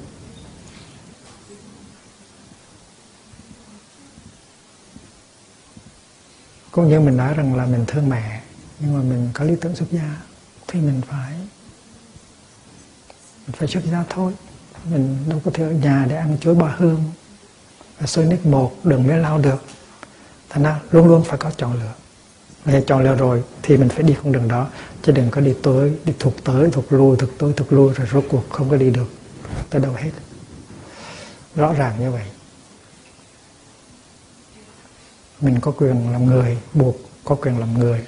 Cũng 6.95 7.05
mình 7.05 7.17
nói 7.17 7.33
rằng 7.33 7.55
là 7.55 7.65
mình 7.65 7.85
thương 7.87 8.09
mẹ, 8.09 8.41
nhưng 8.79 8.93
mà 8.93 8.99
mình 8.99 9.29
có 9.33 9.45
lý 9.45 9.55
tưởng 9.61 9.75
xuất 9.75 9.91
gia, 9.91 10.17
thì 10.67 10.79
mình 10.79 11.01
phải 11.07 11.33
mình 13.47 13.55
phải 13.57 13.67
xuất 13.67 13.83
gia 13.91 14.03
thôi. 14.09 14.33
Mình 14.91 15.17
đâu 15.29 15.41
có 15.45 15.51
thể 15.53 15.63
ở 15.63 15.71
nhà 15.71 16.05
để 16.09 16.15
ăn 16.15 16.37
chuối 16.41 16.55
ba 16.55 16.75
hương 16.77 17.03
và 17.99 18.07
xôi 18.07 18.25
nước 18.25 18.45
một 18.45 18.75
đường 18.83 19.07
mới 19.07 19.17
lao 19.17 19.37
được. 19.37 19.63
Thành 20.49 20.63
ra 20.63 20.79
luôn 20.91 21.07
luôn 21.07 21.23
phải 21.23 21.37
có 21.37 21.51
chọn 21.57 21.73
lựa. 21.73 21.93
Và 22.65 22.81
chọn 22.87 23.03
lựa 23.03 23.15
rồi 23.15 23.43
thì 23.63 23.77
mình 23.77 23.89
phải 23.89 24.03
đi 24.03 24.15
con 24.23 24.31
đường 24.31 24.47
đó, 24.47 24.67
chứ 25.03 25.11
đừng 25.11 25.31
có 25.31 25.41
đi 25.41 25.53
tới, 25.63 25.91
đi 26.05 26.13
thuộc 26.19 26.33
tới 26.43 26.69
thuộc 26.71 26.91
lui 26.93 27.17
thuộc 27.17 27.29
tới 27.37 27.53
thuộc 27.55 27.73
lui, 27.73 27.93
rồi 27.93 28.07
rốt 28.13 28.23
cuộc 28.29 28.49
không 28.49 28.69
có 28.69 28.75
đi 28.75 28.89
được. 28.89 29.11
Tới 29.69 29.81
đâu 29.81 29.93
hết. 29.93 30.11
Rõ 31.55 31.73
ràng 31.73 31.99
như 31.99 32.11
vậy 32.11 32.23
mình 35.41 35.59
có 35.61 35.71
quyền 35.71 36.11
làm 36.11 36.25
người 36.25 36.57
buộc 36.73 36.95
có 37.25 37.35
quyền 37.35 37.59
làm 37.59 37.79
người. 37.79 38.05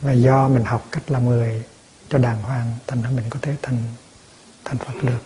Và 0.00 0.12
do 0.12 0.48
mình 0.48 0.64
học 0.64 0.86
cách 0.92 1.10
làm 1.10 1.28
người 1.28 1.62
cho 2.08 2.18
đàng 2.18 2.42
hoàng 2.42 2.74
thành 2.86 3.02
ra 3.02 3.10
mình 3.10 3.24
có 3.30 3.38
thể 3.42 3.56
thành 3.62 3.78
thành 4.64 4.78
Phật 4.78 4.94
được. 5.02 5.18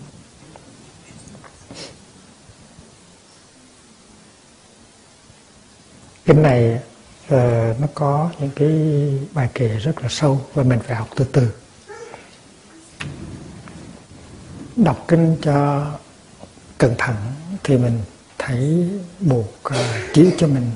Kinh 6.25 6.43
này 6.43 6.81
uh, 7.27 7.81
nó 7.81 7.87
có 7.95 8.31
những 8.41 8.51
cái 8.57 8.71
bài 9.33 9.49
kể 9.55 9.69
rất 9.69 10.03
là 10.03 10.09
sâu 10.09 10.47
và 10.55 10.63
mình 10.63 10.79
phải 10.87 10.97
học 10.97 11.09
từ 11.17 11.25
từ. 11.33 11.51
Đọc 14.77 15.05
kinh 15.09 15.37
cho 15.43 15.87
cẩn 16.79 16.95
thận 16.99 17.17
thì 17.65 17.79
mình 17.79 18.01
thấy 18.47 18.89
buộc 19.21 19.65
à, 19.65 19.79
uh, 19.79 20.15
chỉ 20.15 20.31
cho 20.39 20.47
mình 20.47 20.71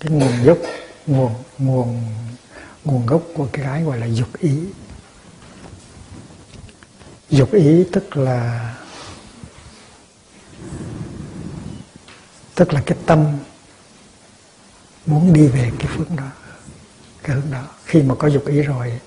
cái 0.00 0.12
nguồn 0.12 0.44
gốc 0.44 0.58
nguồn 1.06 1.34
nguồn 1.58 2.02
nguồn 2.84 3.06
gốc 3.06 3.22
của 3.34 3.48
cái 3.52 3.64
gái 3.64 3.82
gọi 3.82 3.98
là 3.98 4.06
dục 4.06 4.28
ý. 4.38 4.58
Dục 7.30 7.52
ý 7.52 7.84
tức 7.92 8.16
là 8.16 8.74
tức 12.54 12.72
là 12.72 12.82
cái 12.86 12.98
tâm 13.06 13.38
muốn 15.06 15.32
đi 15.32 15.46
về 15.46 15.72
cái 15.78 15.88
phương 15.96 16.16
đó 16.16 16.30
cái 17.22 17.36
hướng 17.36 17.50
đó. 17.50 17.66
Khi 17.84 18.02
mà 18.02 18.14
có 18.14 18.28
dục 18.28 18.46
ý 18.46 18.62
rồi 18.62 19.00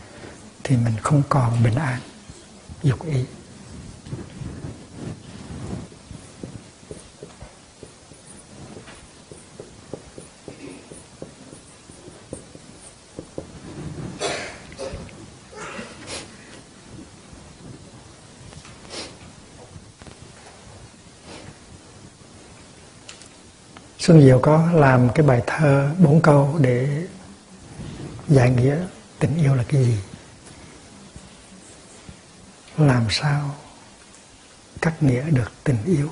thì 0.63 0.77
mình 0.77 0.93
không 1.01 1.23
còn 1.29 1.63
bình 1.63 1.75
an 1.75 1.99
dục 2.83 3.05
ý. 3.05 3.23
Xuân 24.07 24.21
Diệu 24.21 24.39
có 24.39 24.71
làm 24.73 25.09
cái 25.15 25.25
bài 25.25 25.41
thơ 25.47 25.91
bốn 25.99 26.21
câu 26.21 26.57
để 26.61 27.07
giải 28.27 28.49
nghĩa 28.49 28.77
tình 29.19 29.37
yêu 29.37 29.55
là 29.55 29.63
cái 29.67 29.85
gì? 29.85 29.97
Làm 32.77 33.07
sao 33.09 33.55
cắt 34.81 35.03
nghĩa 35.03 35.29
được 35.29 35.51
tình 35.63 35.77
yêu? 35.85 36.09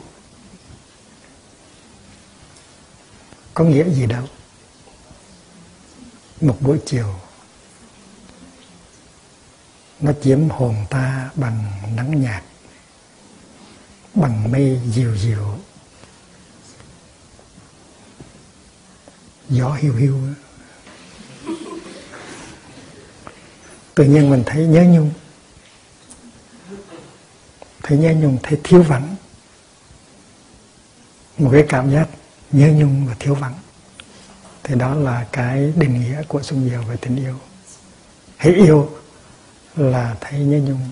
Có 3.53 3.63
nghĩa 3.63 3.89
gì 3.89 4.05
đâu? 4.05 4.23
Một 6.41 6.57
buổi 6.61 6.79
chiều, 6.85 7.15
nó 9.99 10.11
chiếm 10.23 10.49
hồn 10.49 10.75
ta 10.89 11.29
bằng 11.35 11.63
nắng 11.95 12.21
nhạt, 12.21 12.43
bằng 14.13 14.51
mây 14.51 14.81
dịu 14.85 15.17
dịu. 15.17 15.59
Gió 19.49 19.73
hiu 19.73 19.95
hiu 19.95 20.19
tự 23.95 24.03
nhiên 24.03 24.29
mình 24.29 24.43
thấy 24.45 24.67
nhớ 24.67 24.83
nhung. 24.83 25.11
Thấy 27.83 27.97
nhớ 27.97 28.13
nhung, 28.13 28.37
thấy 28.43 28.59
thiếu 28.63 28.83
vắng. 28.83 29.15
Một 31.37 31.49
cái 31.53 31.65
cảm 31.69 31.91
giác 31.91 32.09
nhớ 32.51 32.67
nhung 32.67 33.07
và 33.07 33.15
thiếu 33.19 33.35
vắng. 33.35 33.53
Thì 34.63 34.75
đó 34.75 34.95
là 34.95 35.27
cái 35.31 35.73
định 35.75 35.99
nghĩa 35.99 36.23
của 36.27 36.41
Xuân 36.43 36.69
Diệu 36.69 36.81
về 36.81 36.95
tình 37.01 37.15
yêu. 37.15 37.39
Hãy 38.37 38.53
yêu 38.53 38.89
là 39.75 40.15
thấy 40.21 40.39
nhớ 40.39 40.57
nhung, 40.57 40.89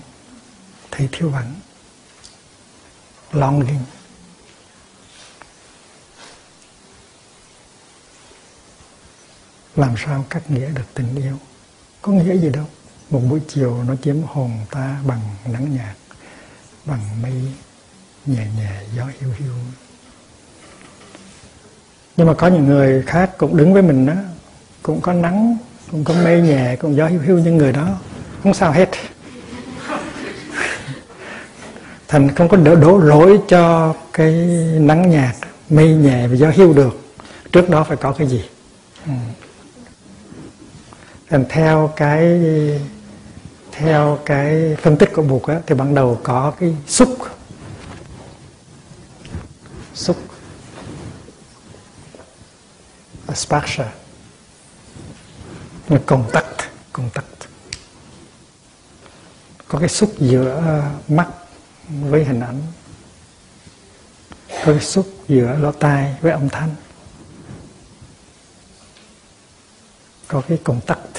thấy 0.90 1.08
thiếu 1.12 1.28
vắng. 1.28 1.54
Longing 3.32 3.80
làm 9.76 9.94
sao 10.04 10.24
cắt 10.30 10.50
nghĩa 10.50 10.68
được 10.68 10.84
tình 10.94 11.16
yêu? 11.16 11.38
Có 12.02 12.12
nghĩa 12.12 12.36
gì 12.36 12.50
đâu. 12.50 12.64
Một 13.10 13.20
buổi 13.30 13.40
chiều 13.48 13.84
nó 13.88 13.94
chiếm 14.02 14.16
hồn 14.22 14.50
ta 14.70 14.96
bằng 15.06 15.20
nắng 15.46 15.76
nhạt 15.76 15.96
bằng 16.84 17.22
mây 17.22 17.32
nhẹ 18.26 18.46
nhẹ 18.58 18.70
gió 18.96 19.04
hiu 19.20 19.30
hiu. 19.38 19.52
Nhưng 22.16 22.26
mà 22.26 22.34
có 22.34 22.46
những 22.46 22.66
người 22.66 23.02
khác 23.02 23.30
cũng 23.38 23.56
đứng 23.56 23.72
với 23.72 23.82
mình 23.82 24.06
đó. 24.06 24.14
Cũng 24.82 25.00
có 25.00 25.12
nắng 25.12 25.56
cũng 25.90 26.04
có 26.04 26.14
mây 26.14 26.40
nhẹ 26.40 26.76
cũng 26.76 26.96
gió 26.96 27.06
hiu 27.06 27.20
hiu 27.20 27.38
nhưng 27.38 27.56
người 27.56 27.72
đó 27.72 27.98
không 28.42 28.54
sao 28.54 28.72
hết. 28.72 28.90
Thành 32.08 32.34
không 32.34 32.48
có 32.48 32.56
đổ, 32.56 32.76
đổ 32.76 32.98
lỗi 32.98 33.40
cho 33.48 33.94
cái 34.12 34.32
nắng 34.80 35.10
nhạt 35.10 35.34
mây 35.70 35.94
nhẹ 35.94 36.26
và 36.26 36.34
gió 36.34 36.50
hiu 36.50 36.72
được. 36.72 37.00
Trước 37.52 37.70
đó 37.70 37.84
phải 37.84 37.96
có 37.96 38.12
cái 38.12 38.26
gì? 38.28 38.44
Ừ. 39.06 39.12
Nên 41.30 41.46
theo 41.48 41.92
cái 41.96 42.40
theo 43.72 44.18
cái 44.26 44.76
phân 44.82 44.96
tích 44.96 45.10
của 45.14 45.22
Bụt 45.22 45.42
á, 45.42 45.60
thì 45.66 45.74
ban 45.74 45.94
đầu 45.94 46.20
có 46.24 46.52
cái 46.60 46.76
xúc. 46.86 47.18
Xúc. 49.94 50.16
Sparsha 53.34 53.92
contact 56.06 56.60
contact. 56.92 57.48
Có 59.68 59.78
cái 59.78 59.88
xúc 59.88 60.14
giữa 60.18 60.82
mắt 61.08 61.28
với 61.88 62.24
hình 62.24 62.40
ảnh. 62.40 62.62
Có 64.48 64.72
cái 64.72 64.80
xúc 64.80 65.06
giữa 65.28 65.56
lỗ 65.60 65.72
tai 65.72 66.16
với 66.20 66.32
âm 66.32 66.48
thanh. 66.48 66.74
Có 70.28 70.42
cái 70.48 70.58
contact 70.64 71.13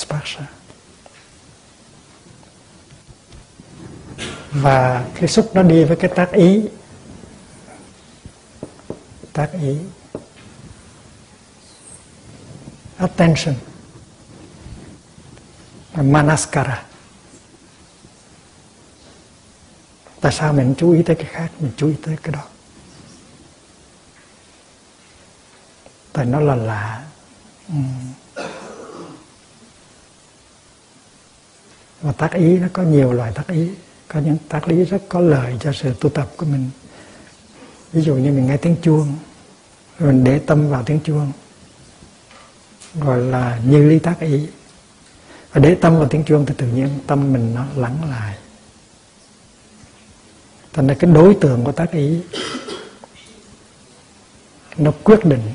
sparsha 0.00 0.46
và 4.50 5.04
cái 5.14 5.28
xúc 5.28 5.50
nó 5.54 5.62
đi 5.62 5.84
với 5.84 5.96
cái 5.96 6.10
tác 6.14 6.32
ý. 6.32 6.62
Tác 9.32 9.50
ý. 9.52 9.76
Attention. 12.96 13.54
Manaskara. 15.94 16.84
Tại 20.20 20.32
sao 20.32 20.52
mình 20.52 20.74
chú 20.78 20.92
ý 20.92 21.02
tới 21.02 21.16
cái 21.16 21.24
khác, 21.24 21.48
mình 21.60 21.72
chú 21.76 21.88
ý 21.88 21.94
tới 22.02 22.16
cái 22.22 22.32
đó? 22.32 22.44
Tại 26.12 26.24
nó 26.26 26.40
là 26.40 26.54
lạ. 26.54 27.04
Ừ. 27.68 27.74
và 32.02 32.12
tác 32.12 32.32
ý 32.32 32.58
nó 32.58 32.68
có 32.72 32.82
nhiều 32.82 33.12
loại 33.12 33.32
tác 33.34 33.48
ý. 33.48 33.70
Có 34.08 34.20
những 34.20 34.36
tác 34.48 34.68
lý 34.68 34.84
rất 34.84 35.02
có 35.08 35.20
lợi 35.20 35.56
cho 35.60 35.72
sự 35.72 35.94
tu 36.00 36.10
tập 36.10 36.28
của 36.36 36.46
mình. 36.46 36.70
Ví 37.92 38.02
dụ 38.02 38.14
như 38.14 38.32
mình 38.32 38.46
nghe 38.46 38.56
tiếng 38.56 38.76
chuông, 38.82 39.16
rồi 39.98 40.12
mình 40.12 40.24
để 40.24 40.38
tâm 40.38 40.68
vào 40.68 40.82
tiếng 40.82 41.00
chuông, 41.04 41.32
gọi 42.94 43.20
là 43.20 43.60
như 43.66 43.88
lý 43.88 43.98
tác 43.98 44.20
ý. 44.20 44.46
Và 45.52 45.60
để 45.60 45.74
tâm 45.74 45.98
vào 45.98 46.08
tiếng 46.08 46.24
chuông 46.24 46.46
thì 46.46 46.54
tự 46.58 46.66
nhiên 46.66 46.88
tâm 47.06 47.32
mình 47.32 47.54
nó 47.54 47.64
lắng 47.76 48.10
lại. 48.10 48.36
Thành 50.72 50.86
ra 50.86 50.94
cái 50.98 51.10
đối 51.10 51.34
tượng 51.34 51.64
của 51.64 51.72
tác 51.72 51.92
ý, 51.92 52.20
nó 54.76 54.92
quyết 55.04 55.24
định. 55.24 55.52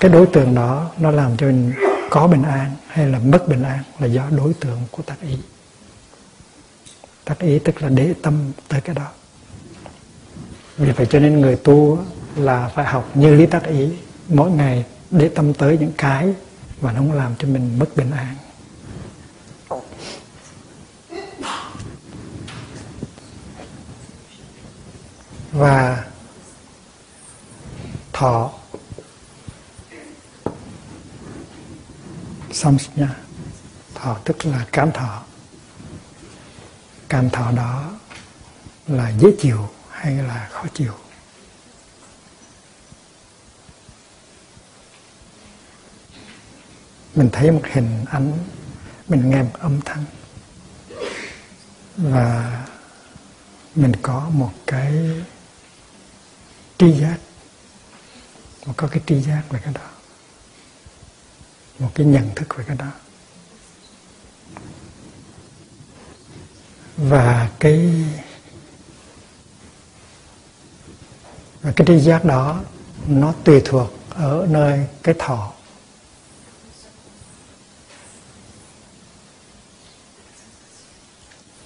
Cái 0.00 0.10
đối 0.10 0.26
tượng 0.26 0.54
đó 0.54 0.90
nó 0.98 1.10
làm 1.10 1.36
cho 1.36 1.46
mình 1.46 1.72
có 2.10 2.26
bình 2.26 2.42
an 2.42 2.76
hay 2.88 3.06
là 3.06 3.18
mất 3.18 3.48
bình 3.48 3.62
an 3.62 3.82
là 3.98 4.06
do 4.06 4.30
đối 4.30 4.54
tượng 4.54 4.80
của 4.90 5.02
tác 5.02 5.20
ý. 5.20 5.36
Tác 7.24 7.38
ý 7.38 7.58
tức 7.58 7.82
là 7.82 7.88
để 7.88 8.14
tâm 8.22 8.52
tới 8.68 8.80
cái 8.80 8.94
đó. 8.94 9.08
Vì 10.76 10.92
vậy 10.92 11.06
cho 11.10 11.18
nên 11.18 11.40
người 11.40 11.56
tu 11.56 11.98
là 12.36 12.68
phải 12.74 12.84
học 12.84 13.10
như 13.14 13.34
lý 13.34 13.46
tác 13.46 13.64
ý 13.64 13.90
mỗi 14.28 14.50
ngày 14.50 14.84
để 15.10 15.28
tâm 15.28 15.54
tới 15.54 15.78
những 15.78 15.92
cái 15.98 16.34
và 16.80 16.92
nó 16.92 16.98
không 16.98 17.12
làm 17.12 17.34
cho 17.38 17.48
mình 17.48 17.78
mất 17.78 17.96
bình 17.96 18.10
an. 18.10 18.34
Và 25.52 26.04
thọ 28.12 28.52
samsnya 32.60 33.08
thọ 33.94 34.18
tức 34.24 34.46
là 34.46 34.66
cảm 34.72 34.92
thọ. 34.92 35.22
Cảm 37.08 37.30
thọ 37.30 37.50
đó 37.50 37.90
là 38.86 39.12
dễ 39.18 39.28
chịu 39.40 39.68
hay 39.90 40.14
là 40.14 40.48
khó 40.52 40.64
chịu? 40.74 40.94
Mình 47.14 47.28
thấy 47.32 47.50
một 47.50 47.62
hình 47.72 48.04
ảnh, 48.10 48.38
mình 49.08 49.30
nghe 49.30 49.42
một 49.42 49.58
âm 49.58 49.80
thanh. 49.80 50.04
Và 51.96 52.66
mình 53.74 53.92
có 54.02 54.28
một 54.32 54.52
cái 54.66 55.22
tri 56.78 56.92
giác. 56.92 57.16
Một 58.66 58.74
có 58.76 58.88
cái 58.88 59.00
tri 59.06 59.20
giác 59.20 59.42
về 59.50 59.60
cái 59.64 59.74
đó 59.74 59.89
một 61.80 61.90
cái 61.94 62.06
nhận 62.06 62.30
thức 62.36 62.56
về 62.56 62.64
cái 62.66 62.76
đó. 62.76 62.90
Và 66.96 67.50
cái 67.60 68.04
và 71.62 71.72
cái 71.76 71.86
tri 71.86 71.98
giác 71.98 72.24
đó, 72.24 72.60
nó 73.06 73.34
tùy 73.44 73.62
thuộc 73.64 73.90
ở 74.10 74.46
nơi 74.50 74.86
cái 75.02 75.14
thọ. 75.18 75.52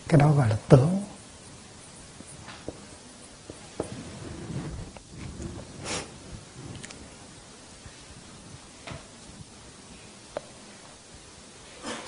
Cái 0.08 0.20
đó 0.20 0.32
gọi 0.32 0.48
là 0.48 0.56
tưởng 0.68 1.03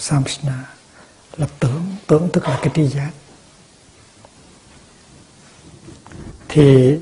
samsna 0.07 0.65
là 1.37 1.47
tưởng 1.61 1.97
tưởng 2.07 2.29
tức 2.33 2.45
là 2.45 2.59
cái 2.63 2.73
tri 2.75 2.87
giác. 2.87 3.11
Thì 6.49 6.99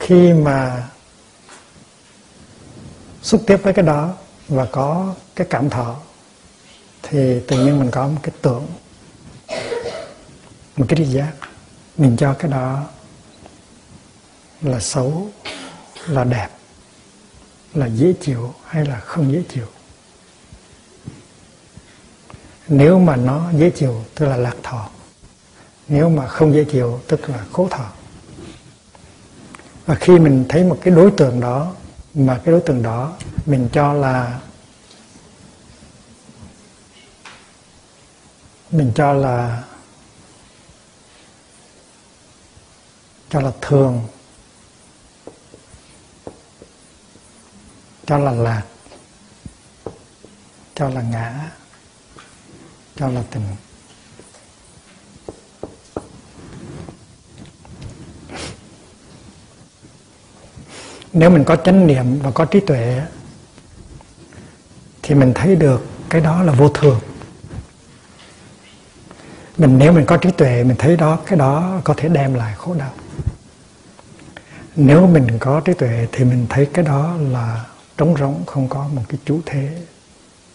khi 0.00 0.32
mà 0.32 0.88
xúc 3.22 3.42
tiếp 3.46 3.56
với 3.62 3.72
cái 3.72 3.84
đó 3.84 4.14
và 4.48 4.66
có 4.72 5.14
cái 5.36 5.46
cảm 5.50 5.70
thọ, 5.70 5.96
thì 7.02 7.40
tự 7.48 7.64
nhiên 7.64 7.78
mình 7.78 7.90
có 7.90 8.08
một 8.08 8.20
cái 8.22 8.34
tưởng, 8.42 8.66
một 10.76 10.86
cái 10.88 10.96
tri 10.96 11.04
giác. 11.04 11.32
Mình 11.96 12.16
cho 12.16 12.34
cái 12.34 12.50
đó 12.50 12.84
là 14.62 14.80
xấu, 14.80 15.30
là 16.06 16.24
đẹp, 16.24 16.48
là 17.74 17.86
dễ 17.86 18.12
chịu 18.20 18.54
hay 18.66 18.84
là 18.86 19.00
không 19.00 19.32
dễ 19.32 19.42
chịu 19.48 19.66
nếu 22.68 22.98
mà 22.98 23.16
nó 23.16 23.50
dễ 23.52 23.70
chịu, 23.70 24.04
tức 24.14 24.26
là 24.26 24.36
lạc 24.36 24.56
thọ. 24.62 24.88
Nếu 25.88 26.08
mà 26.08 26.28
không 26.28 26.54
dễ 26.54 26.64
chịu, 26.64 27.00
tức 27.08 27.28
là 27.28 27.44
khổ 27.52 27.68
thọ. 27.70 27.90
Và 29.86 29.94
khi 29.94 30.18
mình 30.18 30.44
thấy 30.48 30.64
một 30.64 30.78
cái 30.82 30.94
đối 30.94 31.10
tượng 31.10 31.40
đó, 31.40 31.74
mà 32.14 32.40
cái 32.44 32.52
đối 32.52 32.60
tượng 32.60 32.82
đó 32.82 33.16
mình 33.46 33.68
cho 33.72 33.92
là, 33.92 34.40
mình 38.70 38.92
cho 38.94 39.12
là 39.12 39.62
cho 43.30 43.40
là 43.40 43.52
thường, 43.60 44.02
cho 48.06 48.18
là 48.18 48.32
lạc, 48.32 48.62
cho 50.74 50.88
là 50.88 51.02
ngã 51.02 51.50
cho 52.98 53.08
là 53.08 53.22
tình 53.30 53.42
nếu 61.12 61.30
mình 61.30 61.44
có 61.44 61.56
chánh 61.56 61.86
niệm 61.86 62.18
và 62.22 62.30
có 62.30 62.44
trí 62.44 62.60
tuệ, 62.60 63.02
thì 65.02 65.14
mình 65.14 65.32
thấy 65.34 65.56
được 65.56 65.86
cái 66.10 66.20
đó 66.20 66.42
là 66.42 66.52
vô 66.52 66.68
thường. 66.68 67.00
Mình, 69.58 69.78
nếu 69.78 69.92
mình 69.92 70.06
có 70.06 70.16
trí 70.16 70.30
tuệ, 70.30 70.64
mình 70.64 70.76
thấy 70.78 70.96
đó, 70.96 71.18
cái 71.26 71.38
đó 71.38 71.80
có 71.84 71.94
thể 71.96 72.08
đem 72.08 72.34
lại 72.34 72.54
khổ 72.58 72.74
đau. 72.74 72.92
Nếu 74.76 75.06
mình 75.06 75.38
có 75.38 75.60
trí 75.60 75.72
tuệ, 75.72 76.06
thì 76.12 76.24
mình 76.24 76.46
thấy 76.48 76.66
cái 76.66 76.84
đó 76.84 77.14
là 77.30 77.64
trống 77.96 78.16
rỗng, 78.18 78.42
không 78.46 78.68
có 78.68 78.88
một 78.88 79.02
cái 79.08 79.18
chủ 79.24 79.40
thế 79.46 79.82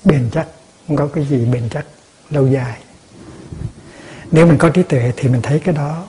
bền 0.04 0.30
chắc, 0.34 0.48
không 0.88 0.98
có 0.98 1.08
cái 1.08 1.26
gì 1.26 1.46
bền 1.46 1.70
chắc 1.70 1.86
lâu 2.30 2.48
dài. 2.48 2.84
Nếu 4.32 4.48
mình 4.48 4.58
có 4.58 4.70
trí 4.70 4.84
tuệ 4.84 5.14
thì 5.18 5.30
mình 5.30 5.42
thấy 5.42 5.60
cái 5.60 5.76
đó 5.76 6.08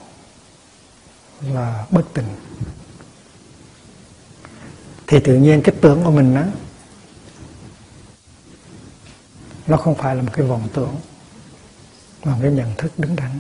là 1.41 1.87
bất 1.91 2.03
tình 2.15 2.37
thì 5.07 5.21
tự 5.21 5.35
nhiên 5.35 5.63
cái 5.63 5.75
tưởng 5.81 6.05
của 6.05 6.11
mình 6.11 6.35
đó 6.35 6.43
nó 9.67 9.77
không 9.77 9.95
phải 9.95 10.17
là 10.17 10.23
một 10.23 10.31
cái 10.33 10.47
vọng 10.47 10.69
tưởng 10.75 10.97
mà 12.25 12.33
một 12.33 12.39
cái 12.43 12.51
nhận 12.51 12.75
thức 12.77 12.93
đứng 12.99 13.17
đắn. 13.17 13.31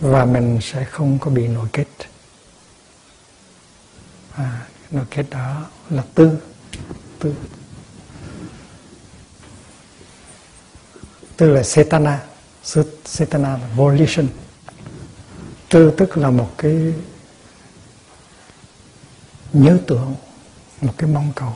Và 0.00 0.24
mình 0.24 0.58
sẽ 0.62 0.84
không 0.84 1.18
có 1.18 1.30
bị 1.30 1.48
nội 1.48 1.68
kết. 1.72 1.86
À, 4.34 4.66
nội 4.90 5.04
kết 5.10 5.26
đó 5.30 5.66
là 5.90 6.02
tư 6.14 6.38
tư. 7.18 7.34
Tư 11.36 11.50
là 11.50 11.62
setana 11.62 12.22
setana 13.04 13.48
là 13.48 13.68
volition. 13.76 14.28
Tư 15.68 15.92
tức 15.96 16.16
là 16.16 16.30
một 16.30 16.50
cái 16.58 16.94
nhớ 19.52 19.78
tưởng, 19.86 20.14
một 20.80 20.92
cái 20.98 21.10
mong 21.10 21.32
cầu. 21.36 21.52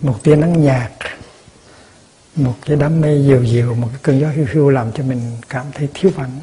Một 0.00 0.20
tia 0.22 0.36
nắng 0.36 0.64
nhạt, 0.64 0.92
một 2.36 2.54
cái 2.66 2.76
đám 2.76 3.00
mây 3.00 3.24
dịu 3.26 3.44
dịu, 3.44 3.74
một 3.74 3.88
cái 3.92 4.00
cơn 4.02 4.20
gió 4.20 4.28
hiu 4.30 4.46
hiu 4.52 4.70
làm 4.70 4.92
cho 4.92 5.04
mình 5.04 5.36
cảm 5.48 5.66
thấy 5.74 5.88
thiếu 5.94 6.12
vắng. 6.14 6.40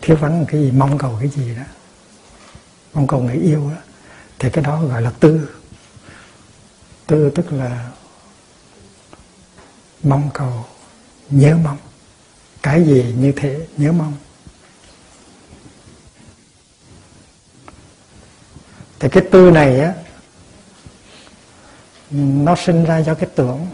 Thiếu 0.00 0.16
vắng 0.16 0.44
cái 0.48 0.60
gì? 0.60 0.70
Mong 0.70 0.98
cầu 0.98 1.16
cái 1.20 1.28
gì 1.28 1.54
đó? 1.54 1.62
Mong 2.94 3.06
cầu 3.06 3.20
người 3.22 3.36
yêu 3.36 3.70
đó 3.70 3.83
thì 4.44 4.50
cái 4.50 4.64
đó 4.64 4.82
gọi 4.82 5.02
là 5.02 5.10
tư. 5.20 5.48
Tư 7.06 7.30
tức 7.34 7.52
là 7.52 7.90
mong 10.02 10.30
cầu, 10.34 10.66
nhớ 11.30 11.56
mong. 11.64 11.76
Cái 12.62 12.84
gì 12.84 13.14
như 13.18 13.32
thế, 13.36 13.66
nhớ 13.76 13.92
mong. 13.92 14.16
Thì 18.98 19.08
cái 19.08 19.24
tư 19.30 19.50
này 19.50 19.80
á, 19.80 19.94
nó 22.10 22.56
sinh 22.56 22.84
ra 22.84 22.98
do 22.98 23.14
cái 23.14 23.28
tưởng. 23.34 23.66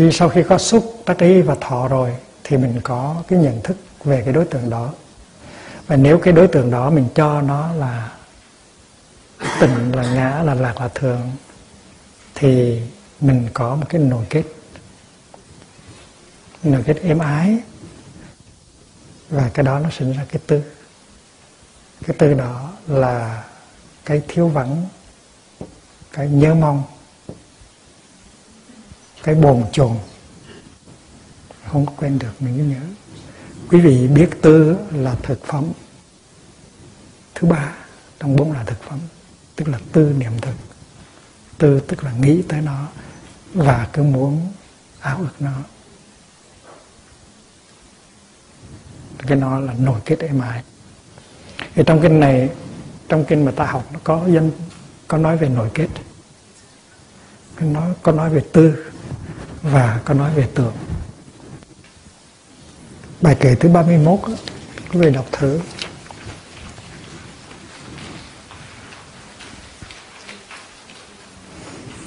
Khi 0.00 0.12
sau 0.12 0.28
khi 0.28 0.42
có 0.42 0.58
xúc 0.58 1.02
tác 1.06 1.18
ý 1.18 1.40
và 1.40 1.56
thọ 1.60 1.88
rồi, 1.88 2.16
thì 2.44 2.56
mình 2.56 2.80
có 2.84 3.22
cái 3.28 3.38
nhận 3.38 3.62
thức 3.62 3.76
về 4.04 4.22
cái 4.24 4.34
đối 4.34 4.44
tượng 4.44 4.70
đó. 4.70 4.92
Và 5.86 5.96
nếu 5.96 6.18
cái 6.18 6.32
đối 6.32 6.48
tượng 6.48 6.70
đó 6.70 6.90
mình 6.90 7.08
cho 7.14 7.40
nó 7.40 7.72
là 7.72 8.12
tình, 9.60 9.92
là 9.92 10.14
ngã, 10.14 10.42
là 10.42 10.54
lạc, 10.54 10.80
là 10.80 10.88
thường, 10.88 11.32
thì 12.34 12.82
mình 13.20 13.48
có 13.54 13.74
một 13.74 13.86
cái 13.88 14.00
nội 14.00 14.26
kết. 14.30 14.42
Nội 16.62 16.82
kết 16.86 16.96
êm 17.02 17.18
ái. 17.18 17.58
Và 19.30 19.50
cái 19.54 19.64
đó 19.64 19.78
nó 19.78 19.90
sinh 19.90 20.12
ra 20.12 20.24
cái 20.32 20.40
tư. 20.46 20.62
Cái 22.06 22.16
tư 22.18 22.34
đó 22.34 22.72
là 22.86 23.44
cái 24.04 24.22
thiếu 24.28 24.48
vắng, 24.48 24.86
cái 26.12 26.28
nhớ 26.28 26.54
mong 26.54 26.82
cái 29.22 29.34
bồn 29.34 29.64
chồn. 29.72 29.96
Không 31.72 31.86
có 31.86 31.92
quên 31.96 32.18
được 32.18 32.32
mình 32.42 32.70
nhớ 32.70 32.80
quý 33.70 33.80
vị 33.80 34.08
biết 34.08 34.30
tư 34.42 34.76
là 34.90 35.14
thực 35.22 35.44
phẩm 35.44 35.72
thứ 37.34 37.48
ba, 37.48 37.72
trong 38.18 38.36
bốn 38.36 38.52
là 38.52 38.64
thực 38.64 38.82
phẩm, 38.82 38.98
tức 39.56 39.68
là 39.68 39.78
tư 39.92 40.14
niệm 40.18 40.32
thực. 40.42 40.54
Tư 41.58 41.80
tức 41.80 42.04
là 42.04 42.12
nghĩ 42.12 42.42
tới 42.48 42.60
nó 42.60 42.88
và 43.54 43.88
cứ 43.92 44.02
muốn 44.02 44.52
áo 45.00 45.18
ước 45.18 45.34
nó. 45.40 45.52
Cái 49.18 49.38
nó 49.38 49.60
là 49.60 49.74
nổi 49.78 50.00
kết 50.04 50.18
êm 50.18 50.40
ái. 50.40 50.62
Thì 51.74 51.82
trong 51.86 52.00
kinh 52.02 52.20
này, 52.20 52.50
trong 53.08 53.24
kinh 53.24 53.44
mà 53.44 53.52
ta 53.52 53.64
học, 53.64 53.88
nó 53.92 53.98
có 54.04 54.24
dân 54.28 54.50
có 55.08 55.18
nói 55.18 55.36
về 55.36 55.48
nội 55.48 55.70
kết. 55.74 55.88
Nó 57.60 57.86
có 58.02 58.12
nói 58.12 58.30
về 58.30 58.42
tư 58.52 58.89
và 59.62 60.00
có 60.04 60.14
nói 60.14 60.30
về 60.34 60.48
tưởng 60.54 60.72
bài 63.20 63.36
kể 63.40 63.54
thứ 63.54 63.68
31 63.68 64.20
quý 64.92 64.98
vị 65.00 65.10
đọc 65.10 65.26
thử. 65.32 65.60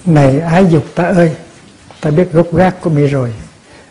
Này, 0.06 0.40
ái 0.40 0.66
dục 0.70 0.86
ta 0.96 1.04
ơi, 1.04 1.36
ta 2.02 2.12
biết 2.12 2.32
gốc 2.32 2.56
gác 2.56 2.82
của 2.82 2.90
mi 2.90 3.08
rồi. 3.08 3.34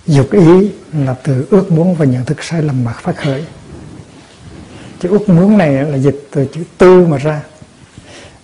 Dục 0.07 0.33
ý 0.33 0.71
là 0.93 1.15
từ 1.25 1.47
ước 1.51 1.73
muốn 1.73 1.95
và 1.95 2.05
nhận 2.05 2.25
thức 2.25 2.45
sai 2.45 2.63
lầm 2.63 2.85
mà 2.85 2.93
phát 2.93 3.17
khởi. 3.17 3.45
Chữ 5.01 5.09
ước 5.09 5.29
muốn 5.29 5.59
này 5.59 5.73
là 5.73 5.99
dịch 5.99 6.29
từ 6.31 6.47
chữ 6.55 6.63
tư 6.79 7.07
mà 7.07 7.17
ra. 7.17 7.43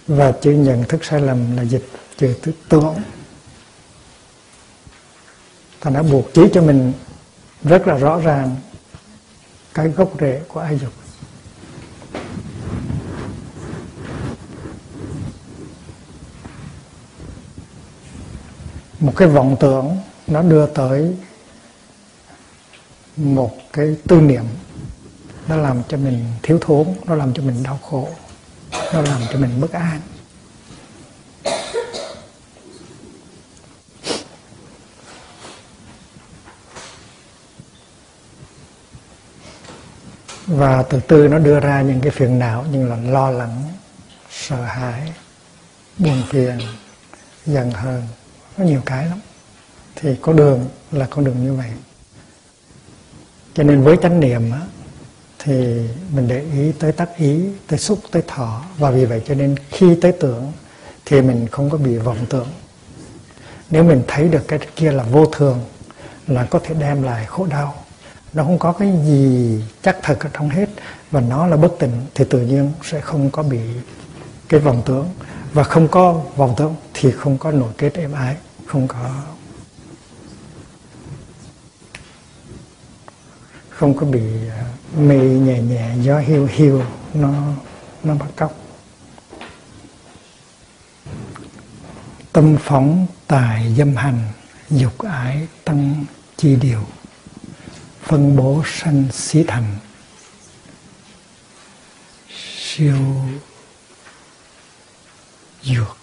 Và 0.06 0.32
chữ 0.32 0.50
nhận 0.50 0.84
thức 0.84 1.04
sai 1.04 1.20
lầm 1.20 1.56
là 1.56 1.62
dịch 1.62 1.88
từ 2.18 2.34
chữ 2.44 2.52
tưởng 2.68 2.94
ta 5.80 5.90
đã 5.90 6.02
buộc 6.02 6.34
chỉ 6.34 6.42
cho 6.52 6.62
mình 6.62 6.92
rất 7.62 7.86
là 7.86 7.94
rõ 7.94 8.18
ràng 8.18 8.56
cái 9.74 9.88
gốc 9.88 10.12
rễ 10.20 10.42
của 10.48 10.60
ái 10.60 10.78
dục 10.78 10.92
một 19.00 19.12
cái 19.16 19.28
vọng 19.28 19.56
tưởng 19.60 19.96
nó 20.26 20.42
đưa 20.42 20.66
tới 20.66 21.16
một 23.16 23.52
cái 23.72 23.96
tư 24.08 24.20
niệm. 24.20 24.44
Nó 25.48 25.56
làm 25.56 25.82
cho 25.88 25.96
mình 25.96 26.24
thiếu 26.42 26.58
thốn, 26.60 26.86
nó 27.06 27.14
làm 27.14 27.34
cho 27.34 27.42
mình 27.42 27.62
đau 27.62 27.78
khổ, 27.90 28.08
nó 28.72 29.00
làm 29.02 29.20
cho 29.32 29.38
mình 29.38 29.60
bất 29.60 29.72
an. 29.72 30.00
Và 40.48 40.82
từ 40.82 41.00
từ 41.08 41.28
nó 41.28 41.38
đưa 41.38 41.60
ra 41.60 41.82
những 41.82 42.00
cái 42.00 42.10
phiền 42.10 42.38
não 42.38 42.64
như 42.72 42.88
là 42.88 42.96
lo 42.96 43.30
lắng 43.30 43.62
sợ 44.30 44.62
hãi 44.64 45.12
buồn 45.98 46.22
phiền 46.28 46.58
giận 47.46 47.70
hờn. 47.70 48.02
Có 48.58 48.64
nhiều 48.64 48.80
cái 48.86 49.06
lắm. 49.06 49.20
Thì 49.96 50.16
có 50.22 50.32
đường 50.32 50.68
là 50.92 51.06
con 51.10 51.24
đường 51.24 51.44
như 51.44 51.54
vậy. 51.54 51.70
Cho 53.54 53.62
nên 53.62 53.82
với 53.82 53.96
chánh 54.02 54.20
niệm 54.20 54.50
á, 54.50 54.60
thì 55.38 55.52
mình 56.12 56.28
để 56.28 56.44
ý 56.52 56.72
tới 56.72 56.92
tác 56.92 57.16
ý 57.16 57.40
tới 57.66 57.78
xúc 57.78 57.98
tới 58.10 58.22
thọ. 58.26 58.62
Và 58.78 58.90
vì 58.90 59.04
vậy 59.04 59.22
cho 59.26 59.34
nên 59.34 59.56
khi 59.70 59.96
tới 60.02 60.12
tưởng 60.12 60.52
thì 61.04 61.22
mình 61.22 61.46
không 61.50 61.70
có 61.70 61.78
bị 61.78 61.96
vọng 61.96 62.26
tưởng. 62.28 62.48
Nếu 63.70 63.84
mình 63.84 64.02
thấy 64.08 64.28
được 64.28 64.48
cái 64.48 64.58
kia 64.76 64.92
là 64.92 65.02
vô 65.02 65.26
thường 65.26 65.60
là 66.26 66.44
có 66.44 66.58
thể 66.64 66.74
đem 66.74 67.02
lại 67.02 67.26
khổ 67.26 67.46
đau 67.46 67.84
nó 68.38 68.44
không 68.44 68.58
có 68.58 68.72
cái 68.72 68.92
gì 69.04 69.62
chắc 69.82 69.98
thật 70.02 70.18
ở 70.20 70.30
trong 70.32 70.48
hết. 70.48 70.68
Và 71.10 71.20
nó 71.20 71.46
là 71.46 71.56
bất 71.56 71.72
tỉnh 71.78 71.92
thì 72.14 72.24
tự 72.30 72.40
nhiên 72.40 72.72
sẽ 72.82 73.00
không 73.00 73.30
có 73.30 73.42
bị 73.42 73.60
cái 74.48 74.60
vọng 74.60 74.82
tưởng 74.86 75.08
và 75.52 75.62
không 75.62 75.88
có 75.88 76.22
vọng 76.36 76.54
tưởng 76.56 76.74
thì 76.94 77.10
không 77.10 77.38
có 77.38 77.50
nội 77.50 77.72
kết 77.78 77.94
êm 77.94 78.12
ái, 78.12 78.36
không 78.66 78.88
có 78.88 79.10
không 83.68 83.94
có 83.94 84.06
bị 84.06 84.22
ờ, 84.48 84.64
mê 85.00 85.18
nhẹ 85.18 85.60
nhẹ, 85.60 85.90
gió 86.02 86.18
hiu 86.18 86.48
hiu, 86.50 86.82
nó 87.14 87.32
nó 88.04 88.14
bắt 88.14 88.28
cóc. 88.36 88.54
Tâm 92.32 92.56
phóng, 92.60 93.06
tài 93.26 93.74
dâm 93.78 93.96
hành, 93.96 94.20
dục 94.70 94.98
ái, 94.98 95.48
tăng 95.64 96.04
chi 96.36 96.56
điều 96.56 96.80
phân 98.08 98.36
bố 98.36 98.62
sanh 98.66 99.04
xí 99.12 99.44
thành. 99.44 99.76
Siêu 102.58 102.96
dược. 105.62 105.96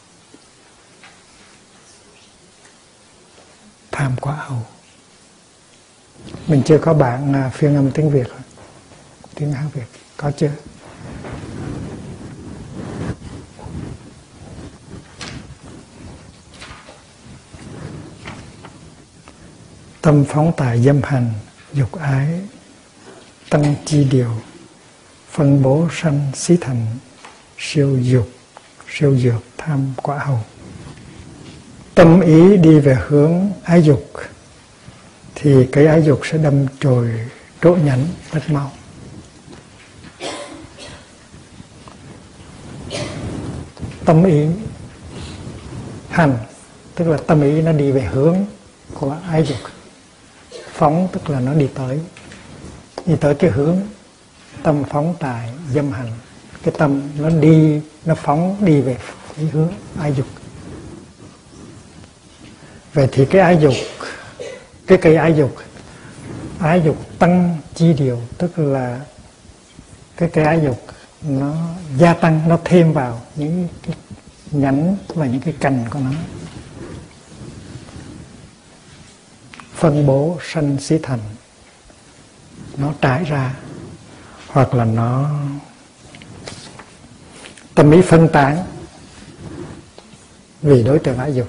Tham 3.91 4.15
quả 4.21 4.35
hầu 4.35 4.61
mình 6.47 6.61
chưa 6.65 6.77
có 6.77 6.93
bạn 6.93 7.33
à, 7.33 7.49
phiên 7.53 7.75
âm 7.75 7.91
tiếng 7.91 8.11
việt 8.11 8.27
tiếng 9.35 9.51
hán 9.51 9.69
việt. 9.69 9.85
Có 10.17 10.31
chưa? 10.37 10.51
Tâm 20.01 20.25
phóng 20.29 20.51
tài 20.57 20.83
dâm 20.83 21.01
hành 21.03 21.33
dục 21.75 21.93
ái, 21.99 22.41
tăng 23.49 23.75
chi 23.85 24.07
điều, 24.11 24.31
phân 25.31 25.63
bố 25.63 25.87
sanh 26.01 26.31
xí 26.33 26.57
thành, 26.61 26.85
siêu 27.57 27.97
dục, 28.01 28.29
siêu 28.89 29.17
dược 29.17 29.43
tham 29.57 29.93
quả 30.03 30.17
hầu. 30.17 30.39
Tâm 31.95 32.21
ý 32.21 32.57
đi 32.57 32.79
về 32.79 32.97
hướng 33.07 33.51
ái 33.63 33.81
dục, 33.83 34.11
thì 35.35 35.67
cái 35.71 35.85
ái 35.85 36.03
dục 36.03 36.21
sẽ 36.23 36.37
đâm 36.37 36.65
chồi 36.79 37.09
trỗ 37.61 37.75
nhẫn 37.75 38.07
rất 38.31 38.49
mau 38.49 38.71
tâm 44.05 44.23
ý 44.23 44.47
hành, 46.09 46.37
tức 46.95 47.07
là 47.07 47.17
tâm 47.27 47.41
ý 47.41 47.61
nó 47.61 47.71
đi 47.71 47.91
về 47.91 48.01
hướng 48.01 48.37
của 48.93 49.17
ái 49.27 49.43
dục 49.43 49.74
phóng, 50.75 51.07
tức 51.11 51.29
là 51.29 51.39
nó 51.39 51.53
đi 51.53 51.67
tới. 51.75 51.99
Đi 53.05 53.15
tới 53.21 53.35
cái 53.35 53.51
hướng 53.51 53.77
tâm 54.63 54.83
phóng 54.89 55.15
tài, 55.19 55.49
dâm 55.73 55.91
hành. 55.91 56.11
Cái 56.63 56.73
tâm 56.77 57.01
nó 57.19 57.29
đi, 57.29 57.81
nó 58.05 58.15
phóng 58.15 58.57
đi 58.65 58.81
về 58.81 58.97
cái 59.35 59.45
hướng 59.45 59.69
ái 59.99 60.13
dục. 60.13 60.27
Vậy 62.93 63.09
thì 63.11 63.25
cái 63.25 63.41
ái 63.41 63.57
dục, 63.61 63.73
cái 64.87 64.97
cây 64.97 65.15
ái 65.15 65.33
dục 65.37 65.55
ái 66.59 66.81
dục 66.85 66.97
tăng 67.19 67.57
chi 67.75 67.93
điều, 67.93 68.21
tức 68.37 68.59
là 68.59 68.99
cái 70.17 70.29
cây 70.33 70.45
ái 70.45 70.59
dục 70.63 70.81
nó 71.21 71.53
gia 71.97 72.13
tăng, 72.13 72.41
nó 72.47 72.59
thêm 72.65 72.93
vào 72.93 73.21
những 73.35 73.67
cái 73.83 73.95
nhánh 74.51 74.97
và 75.07 75.25
những 75.25 75.41
cái 75.41 75.53
cành 75.59 75.85
của 75.89 75.99
nó. 75.99 76.11
Phân 79.85 80.05
bố 80.05 80.37
sanh 80.53 80.77
xí 80.79 80.97
thành. 81.03 81.19
Nó 82.77 82.93
trải 83.01 83.23
ra, 83.23 83.55
hoặc 84.47 84.73
là 84.73 84.85
nó 84.85 85.29
tâm 87.75 87.91
ý 87.91 88.01
phân 88.01 88.27
tán 88.33 88.65
vì 90.61 90.83
đối 90.83 90.99
tượng 90.99 91.17
ái 91.17 91.35
dục, 91.35 91.47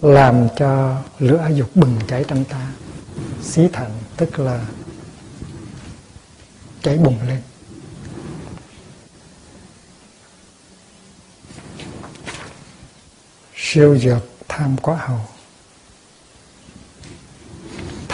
làm 0.00 0.48
cho 0.56 1.02
lửa 1.18 1.36
ái 1.36 1.56
dục 1.56 1.70
bừng 1.74 2.00
cháy 2.08 2.24
trong 2.28 2.44
ta, 2.44 2.72
xí 3.42 3.68
thành, 3.72 3.90
tức 4.16 4.38
là 4.38 4.64
cháy 6.82 6.98
bùng 6.98 7.18
lên. 7.28 7.42
Siêu 13.56 13.98
dược 13.98 14.28
tham 14.48 14.76
quá 14.76 14.96
hầu 14.96 15.20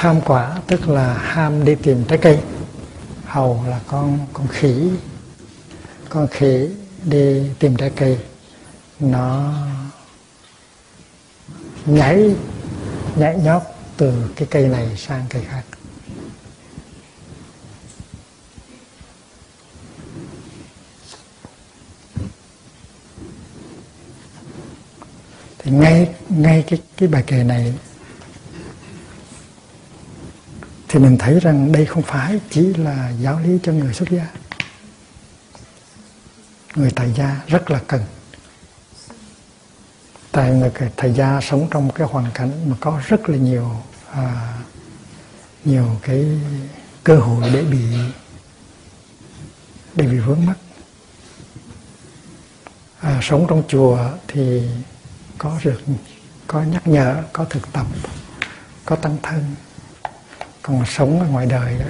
tham 0.01 0.21
quả, 0.21 0.61
tức 0.67 0.89
là 0.89 1.15
ham 1.15 1.65
đi 1.65 1.75
tìm 1.75 2.05
trái 2.05 2.19
cây. 2.19 2.39
Hầu 3.25 3.65
là 3.69 3.81
con 3.87 4.19
con 4.33 4.49
khỉ. 4.49 4.91
Con 6.09 6.29
khỉ 6.29 6.69
đi 7.05 7.43
tìm 7.59 7.77
trái 7.77 7.91
cây. 7.97 8.19
Nó 9.01 9.55
nhảy 11.87 12.35
nhảy 13.17 13.37
nhót 13.37 13.63
từ 13.97 14.31
cái 14.37 14.49
cây 14.51 14.69
này 14.69 14.97
sang 14.97 15.27
cây 15.31 15.43
khác. 15.49 15.63
Thì 25.59 25.71
ngay 25.71 26.15
ngay 26.29 26.65
cái 26.69 26.83
cái 26.97 27.09
bài 27.09 27.25
kệ 27.27 27.45
này 27.45 27.75
thì 30.89 30.99
mình 30.99 31.19
thấy 31.19 31.41
rằng 31.41 31.73
đây 31.73 31.87
không 31.87 32.03
phải 32.03 32.41
chỉ 32.51 32.75
là 32.75 33.11
giáo 33.21 33.41
lý 33.41 33.59
cho 33.63 33.73
người 33.73 33.95
xuất 33.95 34.11
gia. 34.11 34.27
Người 36.75 36.91
tại 36.91 37.13
gia 37.17 37.41
rất 37.47 37.71
là 37.71 37.81
cần. 37.87 38.03
Tại 40.33 40.51
người 40.51 40.71
thầy 40.97 41.13
gia 41.13 41.41
sống 41.41 41.69
trong 41.71 41.91
cái 41.91 42.07
hoàn 42.11 42.31
cảnh 42.35 42.71
mà 42.71 42.77
có 42.81 43.01
rất 43.07 43.29
là 43.29 43.37
nhiều 43.37 43.71
à, 44.11 44.59
nhiều 45.65 45.97
cái 46.03 46.27
cơ 47.05 47.17
hội 47.17 47.51
để 47.53 47.63
bị 47.63 47.85
để 49.95 50.07
bị 50.07 50.19
vướng 50.19 50.47
mắc. 50.47 50.57
À, 53.01 53.21
sống 53.23 53.47
trong 53.49 53.63
chùa 53.69 53.99
thì 54.29 54.63
có 55.39 55.61
được 55.65 55.81
có 56.47 56.63
nhắc 56.63 56.89
nhở 56.89 57.23
có 57.33 57.45
thực 57.45 57.73
tập 57.73 57.87
có 58.85 58.97
tăng 58.97 59.17
thân 59.23 59.55
còn 60.69 60.87
sống 60.87 61.21
ở 61.21 61.27
ngoài 61.27 61.47
đời 61.47 61.79
đó, 61.79 61.87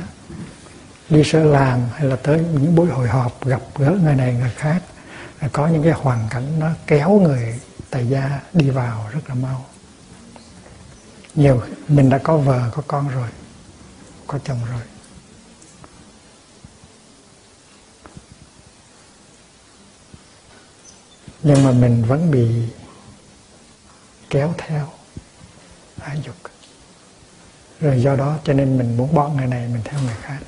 đi 1.09 1.23
sở 1.25 1.45
làm 1.45 1.81
hay 1.95 2.05
là 2.05 2.17
tới 2.17 2.39
những 2.39 2.75
buổi 2.75 2.89
hội 2.89 3.09
họp, 3.09 3.47
gặp 3.47 3.61
gỡ 3.79 3.99
người 4.03 4.15
này, 4.15 4.35
người 4.35 4.53
khác 4.57 4.83
có 5.53 5.67
những 5.67 5.83
cái 5.83 5.93
hoàn 5.93 6.29
cảnh 6.31 6.59
nó 6.59 6.71
kéo 6.87 7.21
người 7.21 7.61
tại 7.91 8.07
gia 8.09 8.41
đi 8.53 8.71
vào 8.71 9.09
rất 9.13 9.21
là 9.29 9.35
mau. 9.35 9.67
Nhiều 11.35 11.63
mình 11.89 12.11
đã 12.11 12.19
có 12.19 12.37
vợ, 12.37 12.71
có 12.73 12.83
con 12.87 13.09
rồi, 13.09 13.29
có 14.27 14.39
chồng 14.45 14.61
rồi. 14.71 14.83
Nhưng 21.43 21.65
mà 21.65 21.73
mình 21.73 22.05
vẫn 22.05 22.31
bị 22.31 22.49
kéo 24.31 24.55
theo, 24.59 24.89
ái 26.01 26.21
dục 26.25 26.48
rồi 27.81 28.03
do 28.03 28.17
đó 28.17 28.39
cho 28.45 28.53
nên 28.53 28.79
mình 28.79 28.97
muốn 28.97 29.15
bỏ 29.15 29.29
người 29.29 29.47
này 29.47 29.69
mình 29.69 29.83
theo 29.85 30.01
người 30.01 30.17
khác. 30.23 30.39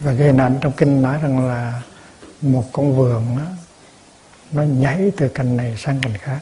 Và 0.00 0.14
cái 0.18 0.26
hình 0.26 0.36
ảnh 0.36 0.58
trong 0.60 0.72
kinh 0.72 1.02
nói 1.02 1.18
rằng 1.22 1.48
là 1.48 1.82
một 2.40 2.64
con 2.72 2.96
vườn 2.96 3.36
đó, 3.38 3.44
nó 4.52 4.62
nhảy 4.62 5.12
từ 5.16 5.28
cành 5.28 5.56
này 5.56 5.74
sang 5.78 6.00
cành 6.00 6.18
khác. 6.18 6.40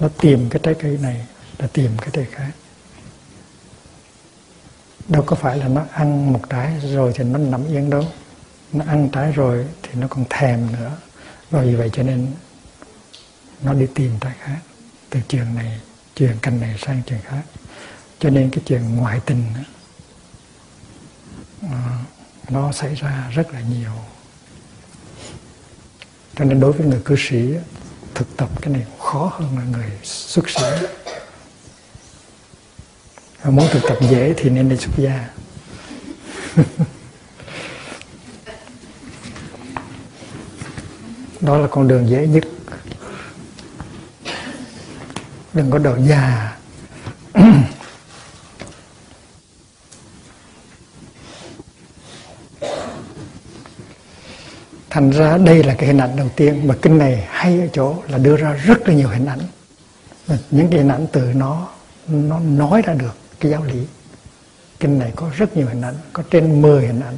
Nó 0.00 0.08
tìm 0.20 0.50
cái 0.50 0.60
trái 0.62 0.74
cây 0.74 0.98
này 1.02 1.26
là 1.58 1.66
tìm 1.72 1.90
cái 1.98 2.10
trái 2.12 2.26
khác. 2.32 2.50
Đâu 5.08 5.22
có 5.26 5.36
phải 5.36 5.58
là 5.58 5.68
nó 5.68 5.84
ăn 5.92 6.32
một 6.32 6.40
trái 6.50 6.80
rồi 6.94 7.12
thì 7.14 7.24
nó 7.24 7.38
nằm 7.38 7.66
yên 7.66 7.90
đâu. 7.90 8.04
Nó 8.72 8.84
ăn 8.88 9.08
trái 9.12 9.32
rồi 9.32 9.66
thì 9.82 9.90
nó 9.94 10.06
còn 10.08 10.24
thèm 10.30 10.72
nữa. 10.72 10.92
Và 11.50 11.62
vì 11.62 11.74
vậy 11.74 11.90
cho 11.92 12.02
nên 12.02 12.32
nó 13.62 13.72
đi 13.72 13.86
tìm 13.94 14.18
trái 14.20 14.32
khác. 14.40 14.58
Từ 15.10 15.20
trường 15.28 15.54
này 15.54 15.80
chuyện 16.16 16.36
cành 16.42 16.60
này 16.60 16.76
sang 16.78 17.02
chuyện 17.06 17.20
khác. 17.24 17.42
Cho 18.18 18.30
nên 18.30 18.50
cái 18.50 18.64
chuyện 18.66 18.96
ngoại 18.96 19.20
tình 19.26 19.44
đó, 19.54 19.62
à, 21.70 21.98
nó 22.48 22.72
xảy 22.72 22.94
ra 22.94 23.30
rất 23.34 23.52
là 23.52 23.60
nhiều. 23.60 23.92
Cho 26.36 26.44
nên 26.44 26.60
đối 26.60 26.72
với 26.72 26.86
người 26.86 27.00
cư 27.04 27.16
sĩ 27.18 27.54
thực 28.14 28.36
tập 28.36 28.48
cái 28.60 28.72
này 28.72 28.86
khó 28.98 29.32
hơn 29.34 29.58
là 29.58 29.64
người 29.64 29.90
xuất 30.02 30.50
sĩ 30.50 30.62
Và 33.42 33.50
muốn 33.50 33.68
thực 33.70 33.82
tập 33.88 33.98
dễ 34.10 34.34
thì 34.36 34.50
nên 34.50 34.68
đi 34.68 34.76
xuất 34.76 34.92
gia. 34.96 35.28
Đó 41.40 41.58
là 41.58 41.68
con 41.70 41.88
đường 41.88 42.08
dễ 42.08 42.26
nhất 42.26 42.44
đừng 45.56 45.70
có 45.70 45.78
độ 45.78 45.96
già. 45.98 46.56
Thành 54.90 55.10
ra 55.10 55.38
đây 55.38 55.64
là 55.64 55.74
cái 55.74 55.86
hình 55.86 55.98
ảnh 55.98 56.16
đầu 56.16 56.28
tiên 56.36 56.68
mà 56.68 56.74
kinh 56.82 56.98
này 56.98 57.26
hay 57.30 57.60
ở 57.60 57.66
chỗ 57.72 57.94
là 58.08 58.18
đưa 58.18 58.36
ra 58.36 58.52
rất 58.52 58.88
là 58.88 58.94
nhiều 58.94 59.08
hình 59.08 59.26
ảnh. 59.26 59.40
Những 60.50 60.68
cái 60.70 60.78
hình 60.78 60.88
ảnh 60.88 61.06
từ 61.12 61.32
nó 61.34 61.68
nó 62.08 62.38
nói 62.40 62.82
ra 62.82 62.94
được 62.94 63.16
cái 63.40 63.50
giáo 63.50 63.64
lý. 63.64 63.86
Kinh 64.80 64.98
này 64.98 65.12
có 65.16 65.30
rất 65.36 65.56
nhiều 65.56 65.66
hình 65.66 65.82
ảnh, 65.82 65.94
có 66.12 66.22
trên 66.30 66.62
10 66.62 66.86
hình 66.86 67.00
ảnh. 67.00 67.16